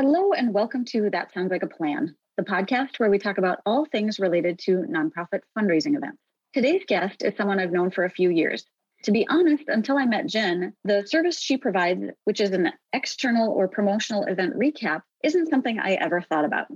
Hello, 0.00 0.32
and 0.32 0.54
welcome 0.54 0.84
to 0.84 1.10
That 1.10 1.34
Sounds 1.34 1.50
Like 1.50 1.64
a 1.64 1.66
Plan, 1.66 2.14
the 2.36 2.44
podcast 2.44 3.00
where 3.00 3.10
we 3.10 3.18
talk 3.18 3.36
about 3.36 3.58
all 3.66 3.84
things 3.84 4.20
related 4.20 4.56
to 4.60 4.84
nonprofit 4.88 5.40
fundraising 5.58 5.96
events. 5.96 6.22
Today's 6.54 6.84
guest 6.86 7.24
is 7.24 7.36
someone 7.36 7.58
I've 7.58 7.72
known 7.72 7.90
for 7.90 8.04
a 8.04 8.10
few 8.10 8.30
years. 8.30 8.64
To 9.02 9.10
be 9.10 9.26
honest, 9.28 9.64
until 9.66 9.98
I 9.98 10.06
met 10.06 10.28
Jen, 10.28 10.72
the 10.84 11.04
service 11.04 11.40
she 11.40 11.56
provides, 11.56 12.04
which 12.26 12.40
is 12.40 12.52
an 12.52 12.70
external 12.92 13.50
or 13.50 13.66
promotional 13.66 14.22
event 14.26 14.54
recap, 14.54 15.02
isn't 15.24 15.50
something 15.50 15.80
I 15.80 15.94
ever 15.94 16.22
thought 16.22 16.44
about. 16.44 16.68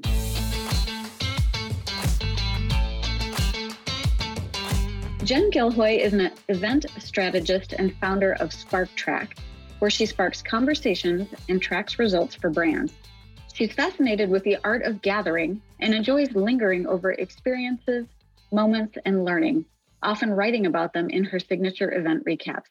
Jen 5.23 5.49
Gilhoi 5.53 6.01
is 6.01 6.13
an 6.13 6.33
event 6.49 6.87
strategist 6.99 7.73
and 7.75 7.95
founder 7.99 8.33
of 8.33 8.51
Sparktrack, 8.51 9.39
where 9.79 9.93
she 9.93 10.07
sparks 10.07 10.43
conversations 10.43 11.29
and 11.49 11.63
tracks 11.63 12.01
results 12.01 12.35
for 12.35 12.51
brands. 12.51 12.93
She's 13.55 13.73
fascinated 13.73 14.31
with 14.31 14.45
the 14.45 14.57
art 14.65 14.83
of 14.83 15.03
gathering 15.03 15.61
and 15.81 15.95
enjoys 15.95 16.33
lingering 16.33 16.87
over 16.87 17.13
experiences, 17.13 18.07
moments, 18.51 18.97
and 19.05 19.25
learning, 19.25 19.67
often 20.03 20.31
writing 20.31 20.67
about 20.67 20.93
them 20.93 21.11
in 21.11 21.25
her 21.25 21.39
signature 21.39 21.93
event 21.93 22.25
recaps. 22.25 22.71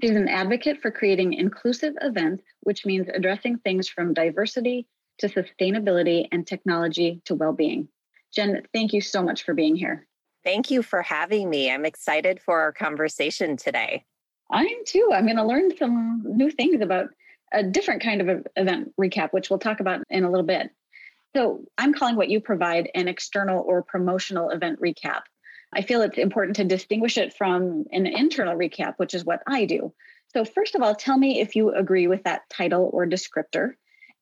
She's 0.00 0.16
an 0.16 0.28
advocate 0.28 0.80
for 0.82 0.90
creating 0.90 1.34
inclusive 1.34 1.94
events, 2.00 2.42
which 2.60 2.84
means 2.84 3.06
addressing 3.14 3.58
things 3.58 3.88
from 3.88 4.14
diversity 4.14 4.88
to 5.18 5.28
sustainability 5.28 6.26
and 6.32 6.46
technology 6.46 7.22
to 7.26 7.34
well 7.34 7.52
being. 7.52 7.88
Jen, 8.34 8.62
thank 8.72 8.92
you 8.92 9.00
so 9.00 9.22
much 9.22 9.44
for 9.44 9.54
being 9.54 9.76
here. 9.76 10.06
Thank 10.42 10.70
you 10.70 10.82
for 10.82 11.02
having 11.02 11.48
me. 11.48 11.70
I'm 11.70 11.84
excited 11.84 12.40
for 12.40 12.58
our 12.58 12.72
conversation 12.72 13.56
today. 13.56 14.04
I 14.50 14.62
am 14.62 14.84
too. 14.84 15.10
I'm 15.14 15.26
going 15.26 15.36
to 15.36 15.44
learn 15.44 15.76
some 15.76 16.22
new 16.24 16.50
things 16.50 16.82
about 16.82 17.10
a 17.52 17.62
different 17.62 18.02
kind 18.02 18.20
of 18.20 18.46
event 18.56 18.92
recap, 19.00 19.32
which 19.32 19.50
we'll 19.50 19.58
talk 19.58 19.80
about 19.80 20.02
in 20.10 20.24
a 20.24 20.30
little 20.30 20.46
bit. 20.46 20.70
So, 21.34 21.64
I'm 21.78 21.94
calling 21.94 22.16
what 22.16 22.28
you 22.28 22.40
provide 22.40 22.90
an 22.94 23.08
external 23.08 23.62
or 23.66 23.82
promotional 23.82 24.50
event 24.50 24.80
recap. 24.80 25.22
I 25.74 25.82
feel 25.82 26.02
it's 26.02 26.18
important 26.18 26.56
to 26.56 26.64
distinguish 26.64 27.16
it 27.16 27.34
from 27.34 27.84
an 27.90 28.06
internal 28.06 28.56
recap, 28.56 28.94
which 28.98 29.14
is 29.14 29.24
what 29.24 29.42
I 29.46 29.64
do. 29.64 29.94
So, 30.34 30.44
first 30.44 30.74
of 30.74 30.82
all, 30.82 30.94
tell 30.94 31.16
me 31.16 31.40
if 31.40 31.56
you 31.56 31.74
agree 31.74 32.06
with 32.06 32.24
that 32.24 32.42
title 32.50 32.90
or 32.92 33.06
descriptor. 33.06 33.72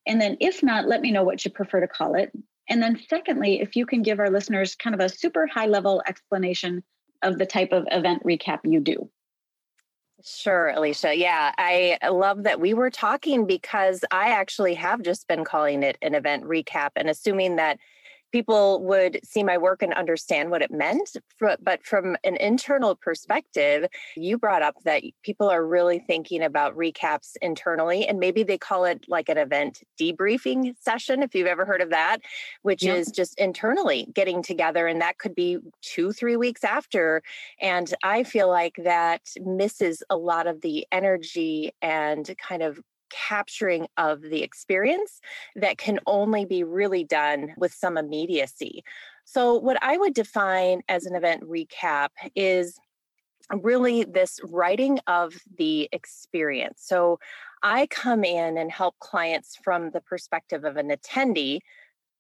And 0.07 0.21
then, 0.21 0.37
if 0.41 0.63
not, 0.63 0.89
let 0.89 1.01
me 1.01 1.11
know 1.11 1.25
what 1.25 1.45
you 1.45 1.51
prefer 1.51 1.81
to 1.81 1.89
call 1.89 2.15
it. 2.15 2.33
And 2.69 2.83
then, 2.83 3.01
secondly, 3.09 3.61
if 3.61 3.77
you 3.77 3.87
can 3.87 4.03
give 4.03 4.21
our 4.21 4.31
listeners 4.31 4.77
kind 4.77 4.95
of 4.95 5.01
a 5.01 5.09
super 5.09 5.47
high 5.47 5.67
level 5.67 6.03
explanation 6.07 6.85
of 7.23 7.39
the 7.39 7.47
type 7.47 7.73
of 7.73 7.87
event 7.91 8.25
recap 8.25 8.61
you 8.65 8.81
do. 8.81 9.11
Sure, 10.23 10.69
Alicia. 10.69 11.15
Yeah, 11.17 11.53
I 11.57 11.97
love 12.11 12.43
that 12.43 12.61
we 12.61 12.75
were 12.75 12.91
talking 12.91 13.47
because 13.47 14.05
I 14.11 14.29
actually 14.31 14.75
have 14.75 15.03
just 15.03 15.27
been 15.29 15.45
calling 15.45 15.83
it 15.83 15.97
an 16.03 16.15
event 16.15 16.45
recap 16.45 16.91
and 16.97 17.09
assuming 17.09 17.57
that 17.57 17.79
people 18.33 18.83
would 18.85 19.21
see 19.25 19.43
my 19.43 19.59
work 19.59 19.83
and 19.83 19.93
understand 19.95 20.51
what 20.51 20.63
it 20.63 20.71
meant. 20.71 21.17
But 21.39 21.85
from 21.85 22.17
an 22.25 22.37
internal 22.37 22.97
perspective, 22.97 23.87
you 24.17 24.39
brought 24.39 24.63
up 24.63 24.77
that 24.85 25.03
people 25.23 25.49
are 25.49 25.67
really 25.67 25.99
thinking 25.99 26.43
about 26.43 26.77
recaps 26.77 27.37
internally, 27.43 28.07
and 28.07 28.19
maybe 28.19 28.43
they 28.43 28.59
call 28.59 28.85
it 28.85 29.05
like 29.09 29.29
an 29.29 29.39
event 29.39 29.83
debriefing 30.01 30.75
session, 30.81 31.23
if 31.23 31.35
you've 31.35 31.47
ever 31.47 31.65
heard 31.65 31.81
of 31.81 31.91
that, 31.91 32.19
which 32.63 32.85
is 32.85 33.11
just 33.11 33.39
internally 33.39 34.07
getting 34.15 34.43
together. 34.43 34.87
And 34.87 35.01
that 35.01 35.19
could 35.19 35.35
be 35.35 35.59
two, 35.83 36.13
three 36.13 36.37
weeks 36.37 36.65
after. 36.65 37.23
And 37.61 37.93
I 38.03 38.25
feel 38.25 38.49
like 38.49 38.77
that 38.85 39.23
misses 39.41 40.03
a 40.11 40.17
lot 40.17 40.47
of 40.47 40.61
the 40.61 40.87
energy 40.93 41.73
and 41.83 42.35
kind 42.39 42.63
of 42.63 42.81
capturing 43.11 43.87
of 43.97 44.23
the 44.23 44.43
experience 44.43 45.21
that 45.57 45.79
can 45.79 45.99
only 46.07 46.45
be 46.45 46.65
really 46.65 47.05
done 47.05 47.53
with 47.57 47.73
some 47.73 47.97
immediacy. 47.97 48.85
So, 49.25 49.55
what 49.55 49.83
I 49.83 49.97
would 49.97 50.15
define 50.15 50.83
as 50.89 51.07
an 51.07 51.15
event 51.15 51.43
recap 51.43 52.09
is 52.35 52.79
really 53.53 54.05
this 54.05 54.41
writing 54.45 54.99
of 55.07 55.35
the 55.59 55.89
experience. 55.93 56.83
So, 56.85 57.19
I 57.63 57.87
come 57.87 58.25
in 58.25 58.57
and 58.57 58.71
help 58.71 58.99
clients 58.99 59.57
from 59.63 59.91
the 59.91 60.01
perspective 60.01 60.65
of 60.65 60.77
an 60.77 60.89
attendee 60.89 61.61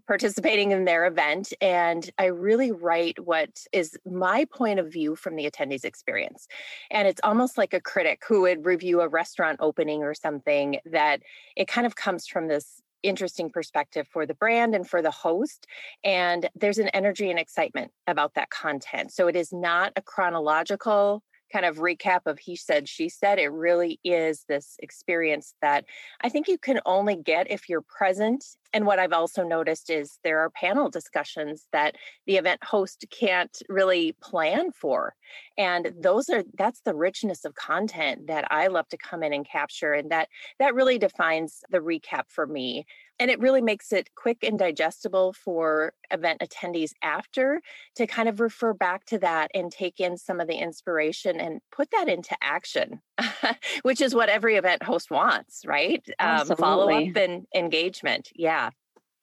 participating 0.06 0.72
in 0.72 0.84
their 0.84 1.06
event. 1.06 1.52
And 1.60 2.08
I 2.18 2.26
really 2.26 2.72
write 2.72 3.18
what 3.24 3.50
is 3.72 3.96
my 4.04 4.46
point 4.52 4.78
of 4.78 4.92
view 4.92 5.16
from 5.16 5.36
the 5.36 5.50
attendees' 5.50 5.84
experience. 5.84 6.46
And 6.90 7.06
it's 7.06 7.20
almost 7.24 7.58
like 7.58 7.74
a 7.74 7.80
critic 7.80 8.22
who 8.26 8.42
would 8.42 8.64
review 8.64 9.00
a 9.00 9.08
restaurant 9.08 9.58
opening 9.60 10.02
or 10.02 10.14
something 10.14 10.78
that 10.86 11.22
it 11.56 11.68
kind 11.68 11.86
of 11.86 11.96
comes 11.96 12.26
from 12.26 12.48
this 12.48 12.80
interesting 13.02 13.50
perspective 13.50 14.06
for 14.10 14.26
the 14.26 14.34
brand 14.34 14.74
and 14.74 14.88
for 14.88 15.00
the 15.02 15.10
host. 15.10 15.66
And 16.04 16.48
there's 16.54 16.78
an 16.78 16.88
energy 16.88 17.30
and 17.30 17.38
excitement 17.38 17.92
about 18.06 18.34
that 18.34 18.50
content. 18.50 19.12
So 19.12 19.26
it 19.26 19.36
is 19.36 19.52
not 19.52 19.92
a 19.96 20.02
chronological 20.02 21.22
kind 21.52 21.64
of 21.64 21.78
recap 21.78 22.20
of 22.26 22.38
he 22.38 22.56
said, 22.56 22.88
she 22.88 23.08
said, 23.08 23.38
it 23.38 23.48
really 23.48 23.98
is 24.04 24.44
this 24.48 24.76
experience 24.80 25.54
that 25.60 25.84
I 26.20 26.28
think 26.28 26.48
you 26.48 26.58
can 26.58 26.80
only 26.86 27.16
get 27.16 27.50
if 27.50 27.68
you're 27.68 27.82
present. 27.82 28.44
And 28.72 28.86
what 28.86 28.98
I've 28.98 29.12
also 29.12 29.42
noticed 29.42 29.90
is 29.90 30.18
there 30.22 30.40
are 30.40 30.50
panel 30.50 30.90
discussions 30.90 31.66
that 31.72 31.96
the 32.26 32.36
event 32.36 32.62
host 32.62 33.04
can't 33.10 33.56
really 33.68 34.16
plan 34.20 34.70
for. 34.72 35.14
And 35.58 35.92
those 36.00 36.28
are 36.28 36.44
that's 36.56 36.80
the 36.82 36.94
richness 36.94 37.44
of 37.44 37.54
content 37.54 38.26
that 38.28 38.46
I 38.50 38.68
love 38.68 38.88
to 38.88 38.96
come 38.96 39.22
in 39.22 39.32
and 39.32 39.46
capture. 39.46 39.92
And 39.92 40.10
that 40.10 40.28
that 40.58 40.74
really 40.74 40.98
defines 40.98 41.60
the 41.70 41.78
recap 41.78 42.24
for 42.28 42.46
me 42.46 42.86
and 43.20 43.30
it 43.30 43.38
really 43.38 43.60
makes 43.60 43.92
it 43.92 44.08
quick 44.16 44.38
and 44.42 44.58
digestible 44.58 45.34
for 45.34 45.92
event 46.10 46.40
attendees 46.40 46.92
after 47.02 47.60
to 47.94 48.06
kind 48.06 48.28
of 48.28 48.40
refer 48.40 48.72
back 48.72 49.04
to 49.04 49.18
that 49.18 49.50
and 49.54 49.70
take 49.70 50.00
in 50.00 50.16
some 50.16 50.40
of 50.40 50.48
the 50.48 50.54
inspiration 50.54 51.38
and 51.38 51.60
put 51.70 51.88
that 51.92 52.08
into 52.08 52.34
action 52.40 53.00
which 53.82 54.00
is 54.00 54.14
what 54.14 54.28
every 54.28 54.56
event 54.56 54.82
host 54.82 55.10
wants 55.10 55.62
right 55.66 56.04
um, 56.18 56.46
follow 56.56 56.90
up 56.90 57.16
and 57.16 57.46
engagement 57.54 58.30
yeah 58.34 58.59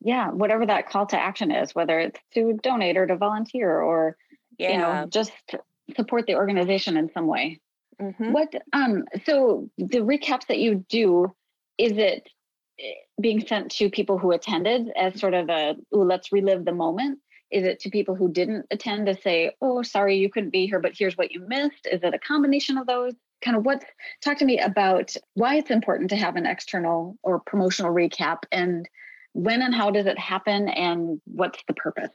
yeah 0.01 0.29
whatever 0.29 0.65
that 0.65 0.89
call 0.89 1.05
to 1.05 1.19
action 1.19 1.51
is 1.51 1.73
whether 1.73 1.99
it's 1.99 2.19
to 2.33 2.57
donate 2.61 2.97
or 2.97 3.07
to 3.07 3.15
volunteer 3.15 3.79
or 3.79 4.15
yeah. 4.57 4.71
you 4.71 4.77
know 4.77 5.07
just 5.09 5.31
support 5.95 6.25
the 6.27 6.35
organization 6.35 6.97
in 6.97 7.09
some 7.11 7.27
way 7.27 7.59
mm-hmm. 8.01 8.31
what 8.31 8.53
um 8.73 9.05
so 9.25 9.69
the 9.77 9.99
recaps 9.99 10.47
that 10.47 10.59
you 10.59 10.85
do 10.89 11.33
is 11.77 11.97
it 11.97 12.27
being 13.19 13.45
sent 13.45 13.71
to 13.71 13.89
people 13.89 14.17
who 14.17 14.31
attended 14.31 14.91
as 14.95 15.19
sort 15.19 15.33
of 15.33 15.49
a 15.49 15.75
let's 15.91 16.31
relive 16.31 16.65
the 16.65 16.73
moment? 16.73 17.19
Is 17.49 17.63
it 17.63 17.79
to 17.81 17.89
people 17.89 18.15
who 18.15 18.31
didn't 18.31 18.65
attend 18.71 19.05
to 19.07 19.15
say, 19.15 19.51
oh, 19.61 19.81
sorry, 19.81 20.17
you 20.17 20.29
couldn't 20.29 20.51
be 20.51 20.67
here, 20.67 20.79
but 20.79 20.91
here's 20.97 21.17
what 21.17 21.31
you 21.31 21.45
missed? 21.47 21.87
Is 21.89 22.03
it 22.03 22.13
a 22.13 22.19
combination 22.19 22.77
of 22.77 22.87
those? 22.87 23.13
Kind 23.41 23.55
of 23.55 23.65
what, 23.65 23.85
talk 24.21 24.37
to 24.39 24.45
me 24.45 24.59
about 24.59 25.15
why 25.35 25.55
it's 25.55 25.71
important 25.71 26.09
to 26.09 26.17
have 26.17 26.35
an 26.35 26.45
external 26.45 27.17
or 27.23 27.39
promotional 27.39 27.93
recap 27.93 28.39
and 28.51 28.87
when 29.37 29.61
and 29.61 29.73
how 29.73 29.91
does 29.91 30.07
it 30.07 30.17
happen 30.17 30.67
and 30.67 31.21
what's 31.25 31.59
the 31.67 31.73
purpose? 31.75 32.09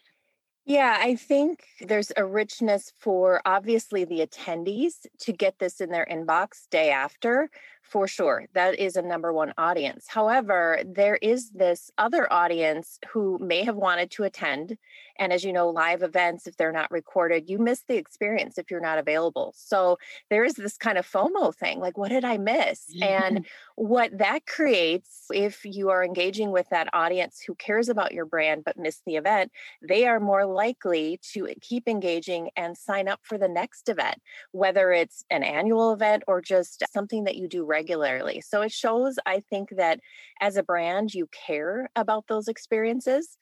Yeah, 0.65 0.97
I 1.01 1.17
think 1.17 1.65
there's 1.81 2.13
a 2.17 2.25
richness 2.25 2.93
for 2.99 3.43
obviously 3.45 4.05
the 4.05 4.27
attendees 4.27 5.07
to 5.21 5.33
get 5.33 5.59
this 5.59 5.81
in 5.81 5.91
their 5.91 6.07
inbox 6.09 6.69
day 6.71 6.91
after, 6.91 7.51
for 7.83 8.07
sure. 8.07 8.47
That 8.55 8.79
is 8.79 8.95
a 8.95 9.03
number 9.03 9.33
one 9.33 9.53
audience. 9.59 10.07
However, 10.09 10.81
there 10.85 11.17
is 11.17 11.51
this 11.51 11.91
other 11.99 12.33
audience 12.33 12.99
who 13.13 13.39
may 13.41 13.65
have 13.65 13.75
wanted 13.75 14.13
to 14.13 14.23
attend. 14.23 14.79
And 15.19 15.33
as 15.33 15.45
you 15.45 15.53
know, 15.53 15.69
live 15.69 16.03
events, 16.03 16.47
if 16.47 16.57
they're 16.57 16.73
not 16.73 16.91
recorded, 16.91 17.49
you 17.49 17.59
miss 17.59 17.83
the 17.89 17.97
experience 17.97 18.59
if 18.59 18.71
you're 18.71 18.81
not 18.81 18.99
available. 18.99 19.55
So 19.57 19.99
there 20.31 20.45
is 20.45 20.55
this 20.55 20.77
kind 20.77 20.99
of 20.99 21.07
FOMO 21.07 21.55
thing 21.55 21.81
like, 21.81 21.97
what 21.97 22.11
did 22.11 22.25
I 22.25 22.39
miss? 22.39 22.87
and 23.01 23.47
what 23.77 24.17
that 24.19 24.47
creates, 24.47 25.27
if 25.33 25.65
you 25.65 25.91
are 25.91 26.05
engaging 26.05 26.51
with 26.51 26.69
that 26.71 26.89
audience 26.93 27.43
who 27.47 27.55
cares 27.55 27.89
about 27.89 28.13
your 28.13 28.27
brand 28.27 28.65
but 28.65 28.77
miss 28.77 29.01
the 29.07 29.17
event, 29.17 29.51
they 29.81 30.07
are 30.07 30.21
more 30.21 30.47
likely 30.47 31.21
to 31.33 31.49
keep 31.61 31.89
engaging 31.89 32.51
and 32.57 32.77
sign 32.77 33.09
up 33.09 33.21
for 33.23 33.39
the 33.39 33.49
next 33.49 33.89
event, 33.89 34.17
whether 34.53 34.93
it's 34.93 35.25
an 35.31 35.43
annual 35.43 35.93
event 35.93 36.23
or 36.27 36.41
just 36.41 36.83
something 36.93 37.25
that 37.25 37.37
you 37.37 37.49
do 37.49 37.65
regularly 37.65 37.83
regularly. 37.83 38.41
So 38.41 38.63
it 38.63 38.73
shows, 38.73 39.17
I 39.27 39.41
think, 39.51 39.71
that 39.77 40.01
as 40.41 40.57
a 40.57 40.63
brand, 40.63 41.15
you 41.15 41.29
care 41.33 41.91
about 41.97 42.27
those 42.29 42.49
experiences. 42.49 43.37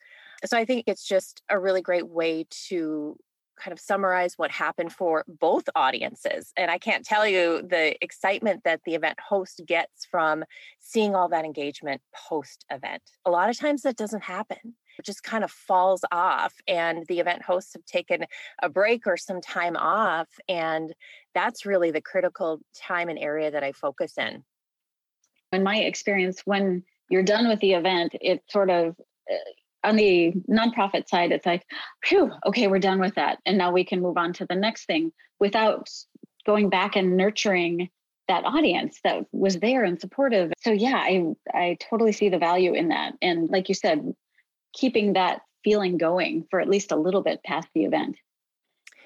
So 0.45 0.57
I 0.57 0.65
think 0.65 0.85
it's 0.87 1.07
just 1.07 1.41
a 1.49 1.59
really 1.59 1.81
great 1.81 2.07
way 2.07 2.45
to 2.67 3.17
kind 3.61 3.73
of 3.73 3.79
summarize 3.79 4.37
what 4.37 4.49
happened 4.49 4.91
for 4.91 5.23
both 5.27 5.65
audiences. 5.75 6.51
And 6.57 6.71
I 6.71 6.79
can't 6.79 7.05
tell 7.05 7.27
you 7.27 7.61
the 7.61 7.95
excitement 8.03 8.63
that 8.63 8.81
the 8.85 8.95
event 8.95 9.19
host 9.19 9.61
gets 9.67 10.05
from 10.05 10.43
seeing 10.79 11.15
all 11.15 11.29
that 11.29 11.45
engagement 11.45 12.01
post 12.15 12.65
event. 12.71 13.03
A 13.25 13.29
lot 13.29 13.49
of 13.49 13.57
times 13.57 13.83
that 13.83 13.97
doesn't 13.97 14.23
happen. 14.23 14.75
It 14.97 15.05
just 15.05 15.23
kind 15.23 15.43
of 15.43 15.51
falls 15.51 16.03
off, 16.11 16.53
and 16.67 17.05
the 17.07 17.19
event 17.19 17.43
hosts 17.43 17.73
have 17.73 17.85
taken 17.85 18.25
a 18.61 18.69
break 18.69 19.07
or 19.07 19.15
some 19.15 19.41
time 19.41 19.77
off. 19.77 20.27
And 20.49 20.93
that's 21.33 21.65
really 21.65 21.91
the 21.91 22.01
critical 22.01 22.59
time 22.75 23.09
and 23.09 23.17
area 23.17 23.51
that 23.51 23.63
I 23.63 23.71
focus 23.71 24.17
in. 24.17 24.43
In 25.53 25.63
my 25.63 25.77
experience, 25.77 26.41
when 26.45 26.83
you're 27.09 27.23
done 27.23 27.47
with 27.47 27.59
the 27.61 27.73
event, 27.73 28.15
it's 28.21 28.51
sort 28.51 28.69
of 28.69 28.95
uh, 29.31 29.35
on 29.83 29.95
the 29.95 30.33
nonprofit 30.49 31.07
side, 31.07 31.31
it's 31.31 31.45
like, 31.45 31.65
phew, 32.03 32.31
okay, 32.45 32.67
we're 32.67 32.79
done 32.79 32.99
with 32.99 33.15
that. 33.15 33.39
And 33.45 33.57
now 33.57 33.71
we 33.71 33.83
can 33.83 34.01
move 34.01 34.17
on 34.17 34.33
to 34.33 34.45
the 34.45 34.55
next 34.55 34.85
thing 34.85 35.11
without 35.39 35.89
going 36.45 36.69
back 36.69 36.95
and 36.95 37.17
nurturing 37.17 37.89
that 38.27 38.45
audience 38.45 38.99
that 39.03 39.25
was 39.31 39.59
there 39.59 39.83
and 39.83 39.99
supportive. 39.99 40.53
So 40.61 40.71
yeah, 40.71 40.95
I 40.95 41.33
I 41.53 41.77
totally 41.79 42.13
see 42.13 42.29
the 42.29 42.37
value 42.37 42.73
in 42.73 42.89
that. 42.89 43.13
And 43.21 43.49
like 43.49 43.67
you 43.67 43.75
said, 43.75 44.13
keeping 44.73 45.13
that 45.13 45.41
feeling 45.63 45.97
going 45.97 46.45
for 46.49 46.59
at 46.59 46.69
least 46.69 46.91
a 46.91 46.95
little 46.95 47.21
bit 47.21 47.43
past 47.43 47.67
the 47.73 47.83
event. 47.83 48.17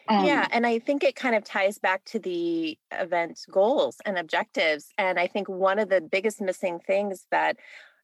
Um, 0.07 0.25
yeah, 0.25 0.47
and 0.51 0.67
I 0.67 0.77
think 0.77 1.03
it 1.03 1.15
kind 1.15 1.35
of 1.35 1.43
ties 1.43 1.79
back 1.79 2.05
to 2.05 2.19
the 2.19 2.77
event 2.91 3.39
goals 3.49 3.97
and 4.05 4.17
objectives. 4.19 4.93
And 4.97 5.19
I 5.19 5.25
think 5.25 5.49
one 5.49 5.79
of 5.79 5.89
the 5.89 6.01
biggest 6.01 6.39
missing 6.41 6.79
things 6.79 7.25
that 7.31 7.57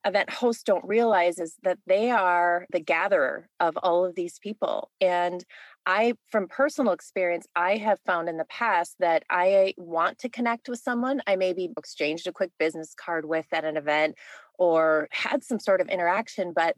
event 0.06 0.30
hosts 0.30 0.64
don't 0.64 0.86
realize 0.86 1.40
is 1.40 1.56
that 1.64 1.78
they 1.86 2.10
are 2.10 2.66
the 2.72 2.80
gatherer 2.80 3.48
of 3.60 3.78
all 3.78 4.06
of 4.06 4.16
these 4.16 4.40
people. 4.40 4.90
And 5.00 5.44
I, 5.86 6.14
from 6.30 6.48
personal 6.48 6.94
experience, 6.94 7.46
I 7.56 7.78
have 7.78 8.00
found 8.06 8.30
in 8.30 8.38
the 8.38 8.46
past 8.46 8.96
that 9.00 9.24
I 9.30 9.74
want 9.78 10.20
to 10.20 10.30
connect 10.30 10.70
with 10.70 10.80
someone. 10.80 11.22
I 11.28 11.36
maybe 11.36 11.70
exchanged 11.78 12.28
a 12.28 12.32
quick 12.32 12.52
business 12.60 12.94
card 12.96 13.26
with 13.26 13.48
at 13.52 13.66
an 13.66 13.78
event 13.78 14.16
or 14.58 15.08
had 15.12 15.44
some 15.44 15.60
sort 15.60 15.82
of 15.82 15.88
interaction, 15.88 16.54
but 16.54 16.76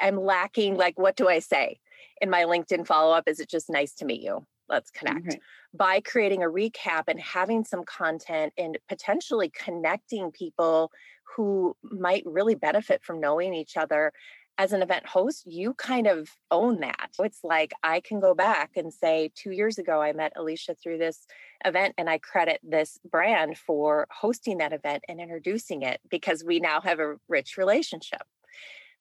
I'm 0.00 0.16
lacking 0.16 0.76
like, 0.76 0.98
what 0.98 1.16
do 1.16 1.28
I 1.28 1.38
say 1.38 1.78
in 2.20 2.30
my 2.30 2.44
LinkedIn 2.44 2.86
follow 2.86 3.14
up? 3.14 3.24
Is 3.26 3.40
it 3.40 3.48
just 3.48 3.70
nice 3.70 3.94
to 3.94 4.04
meet 4.04 4.22
you? 4.22 4.46
Let's 4.72 4.90
connect. 4.90 5.38
By 5.74 6.00
creating 6.00 6.42
a 6.42 6.48
recap 6.48 7.04
and 7.06 7.20
having 7.20 7.64
some 7.64 7.84
content 7.84 8.54
and 8.58 8.78
potentially 8.88 9.50
connecting 9.50 10.32
people 10.32 10.90
who 11.36 11.76
might 11.82 12.24
really 12.26 12.54
benefit 12.54 13.04
from 13.04 13.20
knowing 13.20 13.54
each 13.54 13.76
other 13.76 14.12
as 14.58 14.72
an 14.72 14.82
event 14.82 15.06
host, 15.06 15.44
you 15.46 15.72
kind 15.74 16.06
of 16.06 16.28
own 16.50 16.80
that. 16.80 17.10
It's 17.18 17.40
like 17.42 17.72
I 17.82 18.00
can 18.00 18.20
go 18.20 18.34
back 18.34 18.72
and 18.76 18.92
say, 18.92 19.30
two 19.34 19.50
years 19.50 19.78
ago, 19.78 20.02
I 20.02 20.12
met 20.12 20.32
Alicia 20.36 20.74
through 20.74 20.98
this 20.98 21.26
event, 21.64 21.94
and 21.96 22.08
I 22.08 22.18
credit 22.18 22.60
this 22.62 22.98
brand 23.10 23.56
for 23.56 24.06
hosting 24.10 24.58
that 24.58 24.72
event 24.72 25.04
and 25.08 25.20
introducing 25.20 25.82
it 25.82 26.00
because 26.10 26.44
we 26.44 26.60
now 26.60 26.80
have 26.82 26.98
a 26.98 27.16
rich 27.28 27.56
relationship. 27.56 28.22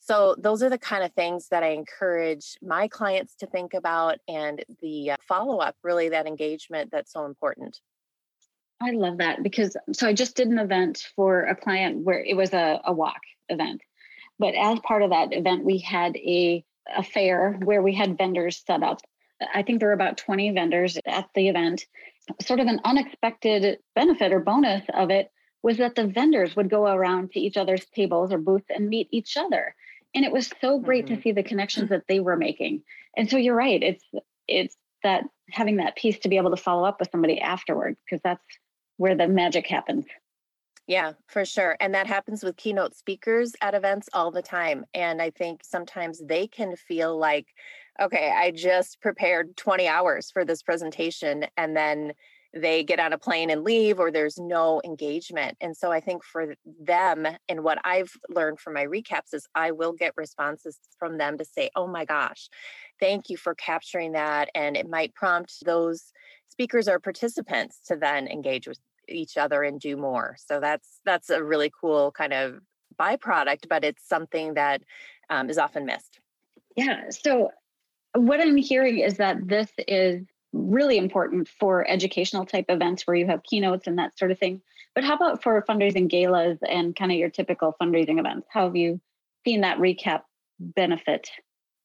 So, 0.03 0.35
those 0.37 0.63
are 0.63 0.69
the 0.69 0.79
kind 0.79 1.03
of 1.03 1.13
things 1.13 1.47
that 1.49 1.61
I 1.61 1.69
encourage 1.69 2.57
my 2.61 2.87
clients 2.87 3.35
to 3.35 3.45
think 3.45 3.75
about, 3.75 4.17
and 4.27 4.63
the 4.81 5.11
uh, 5.11 5.17
follow 5.21 5.59
up 5.59 5.75
really 5.83 6.09
that 6.09 6.25
engagement 6.25 6.89
that's 6.91 7.13
so 7.13 7.25
important. 7.25 7.79
I 8.81 8.91
love 8.91 9.19
that 9.19 9.43
because 9.43 9.77
so 9.93 10.07
I 10.07 10.13
just 10.13 10.35
did 10.35 10.47
an 10.47 10.57
event 10.57 11.05
for 11.15 11.43
a 11.43 11.55
client 11.55 12.03
where 12.03 12.23
it 12.23 12.35
was 12.35 12.51
a, 12.51 12.81
a 12.83 12.91
walk 12.91 13.21
event. 13.47 13.81
But 14.39 14.55
as 14.55 14.79
part 14.79 15.03
of 15.03 15.11
that 15.11 15.33
event, 15.33 15.63
we 15.63 15.77
had 15.77 16.17
a, 16.17 16.65
a 16.97 17.03
fair 17.03 17.59
where 17.63 17.83
we 17.83 17.93
had 17.93 18.17
vendors 18.17 18.63
set 18.65 18.81
up. 18.81 19.01
I 19.53 19.61
think 19.61 19.79
there 19.79 19.89
were 19.89 19.93
about 19.93 20.17
20 20.17 20.51
vendors 20.51 20.97
at 21.05 21.29
the 21.35 21.47
event. 21.47 21.85
Sort 22.41 22.59
of 22.59 22.65
an 22.65 22.81
unexpected 22.83 23.77
benefit 23.93 24.33
or 24.33 24.39
bonus 24.39 24.83
of 24.95 25.11
it 25.11 25.31
was 25.61 25.77
that 25.77 25.93
the 25.93 26.07
vendors 26.07 26.55
would 26.55 26.71
go 26.71 26.87
around 26.87 27.31
to 27.31 27.39
each 27.39 27.57
other's 27.57 27.85
tables 27.85 28.33
or 28.33 28.39
booths 28.39 28.65
and 28.69 28.89
meet 28.89 29.07
each 29.11 29.37
other 29.37 29.75
and 30.13 30.25
it 30.25 30.31
was 30.31 30.51
so 30.61 30.79
great 30.79 31.05
mm-hmm. 31.05 31.15
to 31.15 31.21
see 31.21 31.31
the 31.31 31.43
connections 31.43 31.89
that 31.89 32.03
they 32.07 32.19
were 32.19 32.37
making 32.37 32.81
and 33.17 33.29
so 33.29 33.37
you're 33.37 33.55
right 33.55 33.83
it's 33.83 34.03
it's 34.47 34.75
that 35.03 35.23
having 35.49 35.77
that 35.77 35.95
piece 35.95 36.19
to 36.19 36.29
be 36.29 36.37
able 36.37 36.51
to 36.51 36.57
follow 36.57 36.83
up 36.83 36.99
with 36.99 37.09
somebody 37.11 37.39
afterward 37.39 37.95
because 38.05 38.21
that's 38.23 38.43
where 38.97 39.15
the 39.15 39.27
magic 39.27 39.67
happens 39.67 40.05
yeah, 40.87 41.13
for 41.27 41.45
sure. 41.45 41.77
And 41.79 41.93
that 41.93 42.07
happens 42.07 42.43
with 42.43 42.57
keynote 42.57 42.95
speakers 42.95 43.53
at 43.61 43.75
events 43.75 44.09
all 44.11 44.29
the 44.29 44.41
time. 44.41 44.83
And 44.93 45.21
I 45.21 45.29
think 45.29 45.61
sometimes 45.63 46.21
they 46.25 46.47
can 46.47 46.75
feel 46.75 47.17
like, 47.17 47.47
okay, 48.01 48.29
I 48.35 48.51
just 48.51 48.99
prepared 48.99 49.55
20 49.55 49.87
hours 49.87 50.31
for 50.31 50.43
this 50.43 50.61
presentation 50.61 51.45
and 51.55 51.77
then 51.77 52.11
they 52.53 52.83
get 52.83 52.99
on 52.99 53.13
a 53.13 53.17
plane 53.17 53.49
and 53.49 53.63
leave 53.63 53.99
or 53.99 54.11
there's 54.11 54.37
no 54.37 54.81
engagement. 54.83 55.55
And 55.61 55.75
so 55.75 55.91
I 55.91 56.01
think 56.01 56.23
for 56.23 56.55
them 56.79 57.25
and 57.47 57.63
what 57.63 57.79
I've 57.85 58.11
learned 58.29 58.59
from 58.59 58.73
my 58.73 58.85
recaps 58.85 59.33
is 59.33 59.47
I 59.55 59.71
will 59.71 59.93
get 59.93 60.13
responses 60.17 60.77
from 60.99 61.17
them 61.17 61.37
to 61.37 61.45
say, 61.45 61.69
"Oh 61.75 61.87
my 61.87 62.05
gosh, 62.05 62.49
thank 62.99 63.29
you 63.29 63.37
for 63.37 63.55
capturing 63.55 64.11
that." 64.13 64.49
And 64.53 64.75
it 64.75 64.89
might 64.89 65.15
prompt 65.15 65.65
those 65.65 66.11
speakers 66.49 66.87
or 66.87 66.99
participants 66.99 67.79
to 67.87 67.95
then 67.95 68.27
engage 68.27 68.67
with 68.67 68.79
each 69.07 69.37
other 69.37 69.63
and 69.63 69.79
do 69.79 69.95
more. 69.95 70.35
So 70.37 70.59
that's 70.59 70.99
that's 71.05 71.29
a 71.29 71.43
really 71.43 71.71
cool 71.79 72.11
kind 72.11 72.33
of 72.33 72.59
byproduct, 72.99 73.69
but 73.69 73.83
it's 73.83 74.07
something 74.07 74.55
that 74.55 74.81
um, 75.29 75.49
is 75.49 75.57
often 75.57 75.85
missed. 75.85 76.19
Yeah. 76.75 77.09
So 77.09 77.51
what 78.13 78.41
I'm 78.41 78.57
hearing 78.57 78.99
is 78.99 79.17
that 79.17 79.47
this 79.47 79.71
is 79.87 80.25
really 80.53 80.97
important 80.97 81.47
for 81.47 81.87
educational 81.89 82.45
type 82.45 82.65
events 82.69 83.07
where 83.07 83.15
you 83.15 83.27
have 83.27 83.43
keynotes 83.43 83.87
and 83.87 83.99
that 83.99 84.17
sort 84.17 84.31
of 84.31 84.39
thing. 84.39 84.61
But 84.93 85.03
how 85.03 85.15
about 85.15 85.41
for 85.41 85.63
fundraising 85.67 86.09
galas 86.09 86.57
and 86.67 86.95
kind 86.95 87.11
of 87.11 87.17
your 87.17 87.29
typical 87.29 87.75
fundraising 87.81 88.19
events? 88.19 88.47
How 88.51 88.65
have 88.65 88.75
you 88.75 88.99
seen 89.45 89.61
that 89.61 89.77
recap 89.77 90.23
benefit 90.59 91.29